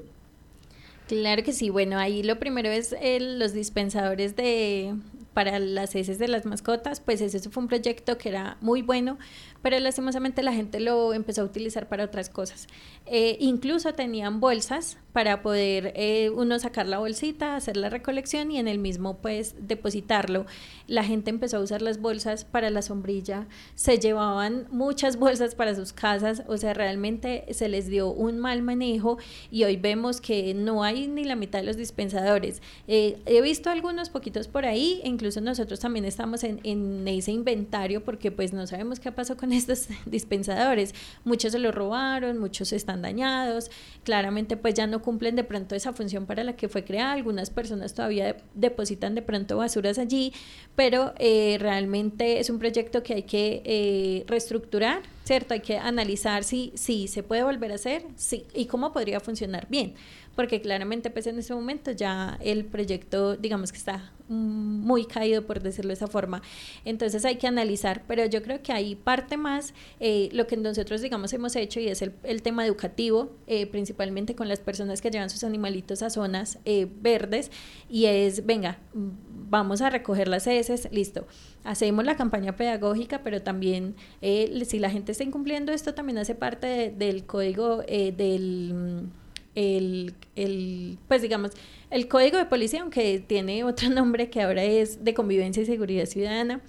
Claro 1.07 1.43
que 1.43 1.53
sí. 1.53 1.69
Bueno, 1.69 1.97
ahí 1.97 2.23
lo 2.23 2.39
primero 2.39 2.69
es 2.69 2.95
los 3.19 3.53
dispensadores 3.53 4.35
de 4.35 4.95
para 5.33 5.59
las 5.59 5.95
heces 5.95 6.19
de 6.19 6.27
las 6.27 6.45
mascotas, 6.45 6.99
pues 6.99 7.21
ese 7.21 7.39
fue 7.49 7.63
un 7.63 7.69
proyecto 7.69 8.17
que 8.17 8.29
era 8.29 8.57
muy 8.61 8.81
bueno, 8.81 9.17
pero 9.63 9.79
lastimosamente 9.79 10.43
la 10.43 10.53
gente 10.53 10.81
lo 10.81 11.13
empezó 11.13 11.41
a 11.41 11.45
utilizar 11.45 11.87
para 11.87 12.03
otras 12.03 12.29
cosas. 12.29 12.67
Eh, 13.05 13.37
incluso 13.39 13.93
tenían 13.93 14.41
bolsas 14.41 14.97
para 15.13 15.41
poder 15.41 15.93
eh, 15.95 16.31
uno 16.31 16.59
sacar 16.59 16.87
la 16.87 16.97
bolsita, 16.97 17.55
hacer 17.55 17.77
la 17.77 17.89
recolección 17.89 18.51
y 18.51 18.59
en 18.59 18.67
el 18.67 18.77
mismo 18.77 19.17
pues 19.17 19.55
depositarlo. 19.59 20.45
La 20.87 21.03
gente 21.03 21.29
empezó 21.29 21.57
a 21.57 21.59
usar 21.61 21.81
las 21.81 22.01
bolsas 22.01 22.43
para 22.43 22.69
la 22.71 22.81
sombrilla, 22.81 23.47
se 23.75 23.99
llevaban 23.99 24.67
muchas 24.69 25.17
bolsas 25.17 25.55
para 25.55 25.75
sus 25.75 25.93
casas, 25.93 26.43
o 26.47 26.57
sea, 26.57 26.73
realmente 26.73 27.45
se 27.53 27.69
les 27.69 27.87
dio 27.87 28.09
un 28.09 28.39
mal 28.39 28.63
manejo 28.63 29.17
y 29.49 29.63
hoy 29.63 29.77
vemos 29.77 30.19
que 30.19 30.53
no 30.53 30.83
hay 30.83 31.07
ni 31.07 31.23
la 31.23 31.37
mitad 31.37 31.59
de 31.59 31.65
los 31.65 31.77
dispensadores. 31.77 32.61
Eh, 32.87 33.17
he 33.25 33.41
visto 33.41 33.69
algunos 33.69 34.09
poquitos 34.09 34.49
por 34.49 34.65
ahí, 34.65 34.99
incluso 35.05 35.39
nosotros 35.39 35.79
también 35.79 36.03
estamos 36.03 36.43
en, 36.43 36.59
en 36.63 37.07
ese 37.07 37.31
inventario 37.31 38.03
porque 38.03 38.31
pues 38.31 38.51
no 38.51 38.67
sabemos 38.67 38.99
qué 38.99 39.11
pasó 39.11 39.37
con 39.37 39.52
estos 39.53 39.87
dispensadores. 40.05 40.93
Muchos 41.23 41.51
se 41.51 41.59
los 41.59 41.73
robaron, 41.73 42.39
muchos 42.39 42.73
están 42.73 43.01
dañados, 43.01 43.71
claramente 44.03 44.57
pues 44.57 44.73
ya 44.73 44.87
no 44.87 45.01
cumplen 45.01 45.35
de 45.35 45.43
pronto 45.43 45.75
esa 45.75 45.93
función 45.93 46.25
para 46.25 46.43
la 46.43 46.55
que 46.55 46.67
fue 46.67 46.83
creada, 46.83 47.13
algunas 47.13 47.49
personas 47.49 47.93
todavía 47.93 48.37
depositan 48.53 49.15
de 49.15 49.21
pronto 49.21 49.57
basuras 49.57 49.97
allí, 49.97 50.33
pero 50.75 51.13
eh, 51.17 51.57
realmente 51.59 52.39
es 52.39 52.49
un 52.49 52.59
proyecto 52.59 53.03
que 53.03 53.13
hay 53.13 53.23
que 53.23 53.61
eh, 53.65 54.23
reestructurar, 54.27 55.01
¿cierto? 55.23 55.53
Hay 55.53 55.61
que 55.61 55.77
analizar 55.77 56.43
si, 56.43 56.71
si 56.75 57.07
se 57.07 57.23
puede 57.23 57.43
volver 57.43 57.71
a 57.71 57.75
hacer, 57.75 58.03
sí, 58.15 58.45
y 58.53 58.65
cómo 58.65 58.91
podría 58.91 59.19
funcionar 59.19 59.67
bien 59.69 59.93
porque 60.35 60.61
claramente 60.61 61.09
pues 61.09 61.27
en 61.27 61.37
ese 61.39 61.53
momento 61.53 61.91
ya 61.91 62.39
el 62.41 62.65
proyecto 62.65 63.35
digamos 63.37 63.71
que 63.71 63.77
está 63.77 64.11
muy 64.33 65.05
caído 65.05 65.45
por 65.45 65.61
decirlo 65.61 65.89
de 65.89 65.95
esa 65.95 66.07
forma. 66.07 66.41
Entonces 66.85 67.25
hay 67.25 67.37
que 67.37 67.47
analizar 67.47 68.03
pero 68.07 68.25
yo 68.25 68.41
creo 68.43 68.61
que 68.61 68.71
hay 68.71 68.95
parte 68.95 69.37
más 69.37 69.73
eh, 69.99 70.29
lo 70.33 70.47
que 70.47 70.57
nosotros 70.57 71.01
digamos 71.01 71.33
hemos 71.33 71.55
hecho 71.55 71.79
y 71.79 71.87
es 71.87 72.01
el, 72.01 72.13
el 72.23 72.41
tema 72.41 72.65
educativo 72.65 73.31
eh, 73.47 73.67
principalmente 73.67 74.35
con 74.35 74.47
las 74.47 74.59
personas 74.59 75.01
que 75.01 75.11
llevan 75.11 75.29
sus 75.29 75.43
animalitos 75.43 76.01
a 76.03 76.09
zonas 76.09 76.59
eh, 76.65 76.87
verdes 77.01 77.51
y 77.89 78.05
es 78.05 78.45
venga 78.45 78.79
vamos 78.93 79.81
a 79.81 79.89
recoger 79.89 80.27
las 80.27 80.47
heces 80.47 80.87
listo. 80.91 81.27
Hacemos 81.63 82.05
la 82.05 82.15
campaña 82.15 82.55
pedagógica 82.55 83.21
pero 83.23 83.41
también 83.41 83.95
si 84.21 84.79
la 84.79 84.89
gente 84.89 85.11
está 85.11 85.23
incumpliendo 85.23 85.71
esto 85.71 85.93
también 85.93 86.17
hace 86.17 86.35
parte 86.35 86.93
del 86.97 87.25
código 87.25 87.83
del 87.83 89.09
el, 89.55 90.13
el, 90.35 90.97
pues 91.07 91.21
digamos, 91.21 91.51
el 91.89 92.07
código 92.07 92.37
de 92.37 92.45
policía, 92.45 92.81
aunque 92.81 93.19
tiene 93.19 93.63
otro 93.65 93.89
nombre 93.89 94.29
que 94.29 94.41
ahora 94.41 94.63
es 94.63 95.03
de 95.03 95.13
convivencia 95.13 95.63
y 95.63 95.65
seguridad 95.65 96.05
ciudadana. 96.05 96.61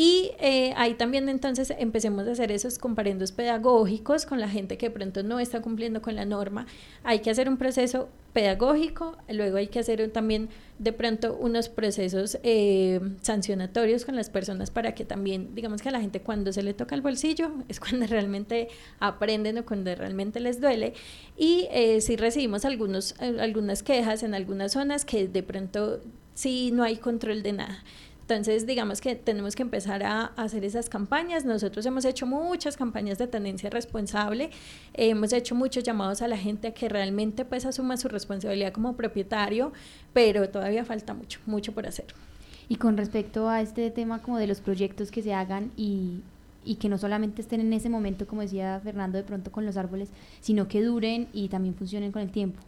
Y 0.00 0.30
eh, 0.38 0.74
ahí 0.76 0.94
también 0.94 1.28
entonces 1.28 1.72
empecemos 1.76 2.28
a 2.28 2.30
hacer 2.30 2.52
esos 2.52 2.78
comparendos 2.78 3.32
pedagógicos 3.32 4.26
con 4.26 4.38
la 4.38 4.48
gente 4.48 4.78
que 4.78 4.90
pronto 4.90 5.24
no 5.24 5.40
está 5.40 5.60
cumpliendo 5.60 6.00
con 6.00 6.14
la 6.14 6.24
norma. 6.24 6.68
Hay 7.02 7.18
que 7.18 7.30
hacer 7.30 7.48
un 7.48 7.56
proceso 7.56 8.08
pedagógico, 8.38 9.16
luego 9.28 9.56
hay 9.56 9.66
que 9.66 9.80
hacer 9.80 10.08
también 10.12 10.48
de 10.78 10.92
pronto 10.92 11.36
unos 11.40 11.68
procesos 11.68 12.38
eh, 12.44 13.00
sancionatorios 13.20 14.04
con 14.04 14.14
las 14.14 14.30
personas 14.30 14.70
para 14.70 14.94
que 14.94 15.04
también, 15.04 15.56
digamos 15.56 15.82
que 15.82 15.88
a 15.88 15.90
la 15.90 16.00
gente 16.00 16.20
cuando 16.20 16.52
se 16.52 16.62
le 16.62 16.72
toca 16.72 16.94
el 16.94 17.00
bolsillo 17.00 17.50
es 17.68 17.80
cuando 17.80 18.06
realmente 18.06 18.68
aprenden 19.00 19.58
o 19.58 19.64
cuando 19.64 19.92
realmente 19.92 20.38
les 20.38 20.60
duele. 20.60 20.94
Y 21.36 21.66
eh, 21.72 22.00
si 22.00 22.14
recibimos 22.14 22.64
algunos, 22.64 23.16
algunas 23.18 23.82
quejas 23.82 24.22
en 24.22 24.34
algunas 24.34 24.70
zonas 24.70 25.04
que 25.04 25.26
de 25.26 25.42
pronto 25.42 25.98
sí 26.34 26.70
no 26.72 26.84
hay 26.84 26.98
control 26.98 27.42
de 27.42 27.54
nada. 27.54 27.82
Entonces, 28.30 28.66
digamos 28.66 29.00
que 29.00 29.14
tenemos 29.14 29.56
que 29.56 29.62
empezar 29.62 30.02
a, 30.02 30.26
hacer 30.36 30.62
esas 30.62 30.90
campañas. 30.90 31.46
Nosotros 31.46 31.86
hemos 31.86 32.04
hecho 32.04 32.26
muchas 32.26 32.76
campañas 32.76 33.16
de 33.16 33.26
tendencia 33.26 33.70
responsable, 33.70 34.50
hemos 34.92 35.32
hecho 35.32 35.54
muchos 35.54 35.82
llamados 35.82 36.20
a 36.20 36.28
la 36.28 36.36
gente 36.36 36.68
a 36.68 36.74
que 36.74 36.90
realmente 36.90 37.46
pues 37.46 37.64
asuma 37.64 37.96
su 37.96 38.06
responsabilidad 38.08 38.74
como 38.74 38.96
propietario, 38.96 39.72
pero 40.12 40.46
todavía 40.50 40.84
falta 40.84 41.14
mucho, 41.14 41.40
mucho 41.46 41.72
por 41.72 41.86
hacer. 41.86 42.04
Y 42.68 42.76
con 42.76 42.98
respecto 42.98 43.48
a 43.48 43.62
este 43.62 43.90
tema 43.90 44.20
como 44.20 44.36
de 44.36 44.46
los 44.46 44.60
proyectos 44.60 45.10
que 45.10 45.22
se 45.22 45.32
hagan 45.32 45.72
y 45.74 46.20
y 46.68 46.74
que 46.74 46.90
no 46.90 46.98
solamente 46.98 47.40
estén 47.40 47.60
en 47.60 47.72
ese 47.72 47.88
momento, 47.88 48.26
como 48.26 48.42
decía 48.42 48.78
Fernando, 48.84 49.16
de 49.16 49.24
pronto 49.24 49.50
con 49.50 49.64
los 49.64 49.78
árboles, 49.78 50.10
sino 50.40 50.68
que 50.68 50.82
duren 50.82 51.28
y 51.32 51.48
también 51.48 51.74
funcionen 51.74 52.12
con 52.12 52.20
el 52.20 52.30
tiempo. 52.30 52.60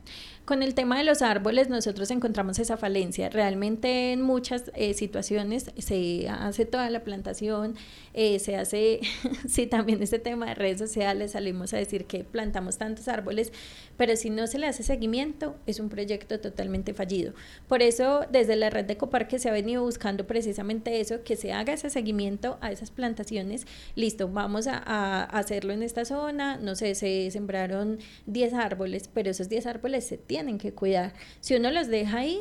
Con 0.46 0.62
el 0.62 0.74
tema 0.74 0.96
de 0.96 1.04
los 1.04 1.20
árboles 1.20 1.68
nosotros 1.68 2.10
encontramos 2.10 2.58
esa 2.58 2.78
falencia. 2.78 3.28
Realmente 3.28 4.12
en 4.12 4.22
muchas 4.22 4.72
eh, 4.74 4.94
situaciones 4.94 5.70
se 5.76 6.28
hace 6.28 6.64
toda 6.64 6.88
la 6.88 7.04
plantación, 7.04 7.76
eh, 8.14 8.38
se 8.38 8.56
hace, 8.56 9.00
sí, 9.46 9.66
también 9.66 10.02
este 10.02 10.18
tema 10.18 10.46
de 10.46 10.54
redes 10.54 10.78
sociales, 10.78 11.32
salimos 11.32 11.74
a 11.74 11.76
decir 11.76 12.06
que 12.06 12.24
plantamos 12.24 12.78
tantos 12.78 13.06
árboles, 13.06 13.52
pero 13.98 14.16
si 14.16 14.30
no 14.30 14.46
se 14.46 14.58
le 14.58 14.66
hace 14.66 14.82
seguimiento, 14.82 15.56
es 15.66 15.78
un 15.78 15.90
proyecto 15.90 16.40
totalmente 16.40 16.94
fallido. 16.94 17.34
Por 17.68 17.82
eso, 17.82 18.22
desde 18.32 18.56
la 18.56 18.70
red 18.70 18.86
de 18.86 18.96
Coparque 18.96 19.38
se 19.38 19.50
ha 19.50 19.52
venido 19.52 19.82
buscando 19.82 20.26
precisamente 20.26 21.00
eso, 21.00 21.22
que 21.22 21.36
se 21.36 21.52
haga 21.52 21.74
ese 21.74 21.90
seguimiento 21.90 22.56
a 22.62 22.72
esas 22.72 22.90
plantaciones. 22.90 23.66
Listo, 23.94 24.28
vamos 24.28 24.66
a, 24.66 25.24
hacerlo 25.24 25.72
en 25.72 25.82
esta 25.82 26.04
zona, 26.04 26.56
no 26.56 26.74
sé, 26.74 26.94
se 26.94 27.30
sembraron 27.30 27.98
10 28.26 28.54
árboles, 28.54 29.10
pero 29.12 29.30
esos 29.30 29.48
10 29.48 29.66
árboles 29.66 30.06
se 30.06 30.18
tienen 30.18 30.58
que 30.58 30.72
cuidar. 30.72 31.12
Si 31.40 31.54
uno 31.54 31.70
los 31.70 31.88
deja 31.88 32.18
ahí, 32.18 32.40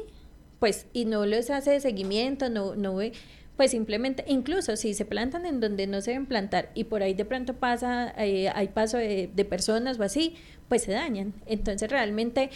pues, 0.60 0.88
y 0.94 1.06
no 1.06 1.26
les 1.26 1.50
hace 1.50 1.80
seguimiento, 1.80 2.50
no, 2.50 2.76
no 2.76 2.96
ve, 2.96 3.14
pues 3.58 3.72
simplemente, 3.72 4.24
incluso 4.28 4.76
si 4.78 4.94
se 4.94 5.04
plantan 5.04 5.46
en 5.46 5.60
donde 5.60 5.86
no 5.86 6.00
se 6.02 6.12
deben 6.12 6.28
plantar 6.28 6.70
y 6.76 6.86
por 6.86 7.04
ahí 7.04 7.14
de 7.14 7.26
pronto 7.26 7.56
pasa, 7.56 8.14
eh, 8.18 8.50
hay 8.56 8.70
paso 8.70 8.98
de, 8.98 9.30
de, 9.34 9.46
personas 9.46 10.00
o 10.00 10.04
así, 10.04 10.36
pues 10.70 10.84
se 10.84 10.94
dañan. 10.94 11.34
Entonces 11.46 11.90
realmente 11.92 12.52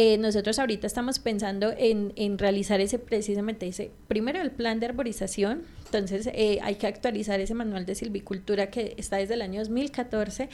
eh, 0.00 0.16
nosotros 0.16 0.60
ahorita 0.60 0.86
estamos 0.86 1.18
pensando 1.18 1.74
en, 1.76 2.12
en, 2.14 2.38
realizar 2.38 2.80
ese 2.80 3.00
precisamente 3.00 3.66
ese, 3.66 3.90
primero 4.06 4.40
el 4.40 4.52
plan 4.52 4.78
de 4.78 4.86
arborización, 4.86 5.64
entonces 5.86 6.28
eh, 6.34 6.60
hay 6.62 6.76
que 6.76 6.86
actualizar 6.86 7.40
ese 7.40 7.52
manual 7.54 7.84
de 7.84 7.96
silvicultura 7.96 8.70
que 8.70 8.94
está 8.96 9.16
desde 9.16 9.34
el 9.34 9.42
año 9.42 9.58
2014 9.58 10.50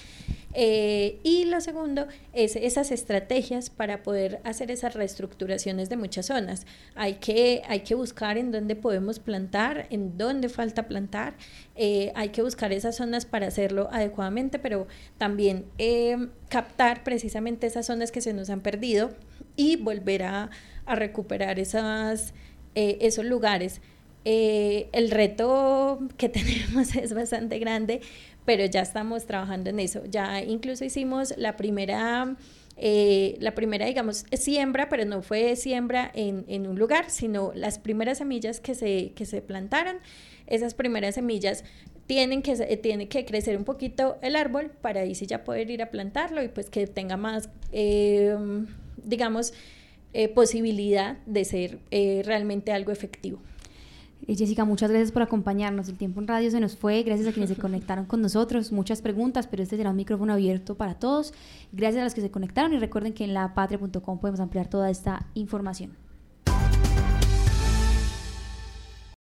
eh, 0.54 1.20
y 1.24 1.44
lo 1.44 1.61
segundo 1.61 2.07
es 2.33 2.57
esas 2.57 2.90
estrategias 2.90 3.68
para 3.68 4.02
poder 4.02 4.40
hacer 4.44 4.70
esas 4.70 4.94
reestructuraciones 4.94 5.90
de 5.90 5.98
muchas 5.98 6.24
zonas. 6.24 6.66
Hay 6.94 7.16
que, 7.16 7.61
hay 7.68 7.80
que 7.80 7.94
buscar 7.94 8.38
en 8.38 8.50
dónde 8.50 8.76
podemos 8.76 9.18
plantar, 9.18 9.88
en 9.90 10.16
dónde 10.16 10.48
falta 10.48 10.88
plantar, 10.88 11.35
hay 11.76 12.28
que 12.30 12.40
buscar 12.40 12.72
esas 12.72 12.96
zonas 12.96 13.26
para 13.26 13.48
hacerlo 13.48 13.88
adecuadamente, 13.92 14.59
pero 14.59 14.87
también 15.18 15.66
captar 16.54 17.02
precisamente 17.02 17.66
esas 17.66 17.86
zonas 17.86 18.12
que 18.12 18.20
se 18.20 18.32
nos 18.32 18.48
han 18.48 18.60
perdido 18.60 19.10
y 19.56 19.74
volver 19.74 20.22
a, 20.22 20.50
recuperar 20.86 21.58
eh, 21.58 21.64
esos 23.00 23.24
lugares. 23.24 23.80
Eh, 24.24 24.86
el 24.92 25.10
reto 25.10 25.98
que 26.16 26.28
tenemos 26.38 26.94
es 26.94 27.12
bastante 27.12 27.58
grande, 27.58 28.02
pero 28.44 28.64
ya 28.66 28.82
estamos 28.82 29.26
trabajando 29.26 29.70
en 29.70 29.80
eso. 29.80 30.04
Ya 30.08 30.42
incluso 30.42 30.84
hicimos 30.84 31.34
la 31.36 31.56
primera... 31.56 32.36
Eh, 32.76 33.36
la 33.40 33.54
primera, 33.54 33.86
digamos, 33.86 34.26
siembra, 34.32 34.88
pero 34.88 35.04
no 35.04 35.22
fue 35.22 35.54
siembra 35.54 36.10
en, 36.12 36.44
en, 36.48 36.66
un 36.66 36.76
lugar, 36.76 37.08
sino 37.08 37.52
las 37.54 37.78
primeras 37.78 38.18
semillas 38.18 38.58
que 38.58 38.74
se, 38.74 39.12
que 39.14 39.26
se 39.26 39.42
plantaron. 39.42 39.98
Esas 40.48 40.74
primeras 40.74 41.14
semillas 41.14 41.64
tienen 42.06 42.42
que, 42.42 42.54
tiene 42.78 43.08
que 43.08 43.24
crecer 43.24 43.56
un 43.56 43.64
poquito 43.64 44.16
el 44.22 44.36
árbol 44.36 44.70
para 44.80 45.00
ahí 45.00 45.14
sí 45.14 45.26
ya 45.26 45.44
poder 45.44 45.70
ir 45.70 45.82
a 45.82 45.90
plantarlo 45.90 46.42
y 46.42 46.48
pues 46.48 46.70
que 46.70 46.86
tenga 46.86 47.16
más, 47.16 47.48
eh, 47.72 48.36
digamos, 49.04 49.54
eh, 50.12 50.28
posibilidad 50.28 51.18
de 51.26 51.44
ser 51.44 51.78
realmente 51.90 52.72
algo 52.72 52.92
efectivo. 52.92 53.40
Eh, 54.26 54.36
Jessica, 54.36 54.64
muchas 54.64 54.90
gracias 54.90 55.12
por 55.12 55.22
acompañarnos. 55.22 55.88
El 55.88 55.96
tiempo 55.96 56.20
en 56.20 56.28
radio 56.28 56.50
se 56.50 56.60
nos 56.60 56.76
fue. 56.76 57.02
Gracias 57.02 57.28
a 57.28 57.32
quienes 57.32 57.50
se 57.50 57.56
conectaron 57.56 58.06
con 58.06 58.22
nosotros. 58.22 58.72
Muchas 58.72 59.02
preguntas, 59.02 59.46
pero 59.46 59.62
este 59.62 59.76
será 59.76 59.90
un 59.90 59.96
micrófono 59.96 60.32
abierto 60.32 60.76
para 60.76 60.94
todos. 60.94 61.34
Gracias 61.72 62.00
a 62.00 62.04
los 62.04 62.14
que 62.14 62.20
se 62.20 62.30
conectaron 62.30 62.72
y 62.72 62.78
recuerden 62.78 63.12
que 63.12 63.24
en 63.24 63.34
lapatria.com 63.34 64.18
podemos 64.20 64.40
ampliar 64.40 64.68
toda 64.68 64.90
esta 64.90 65.26
información. 65.34 66.03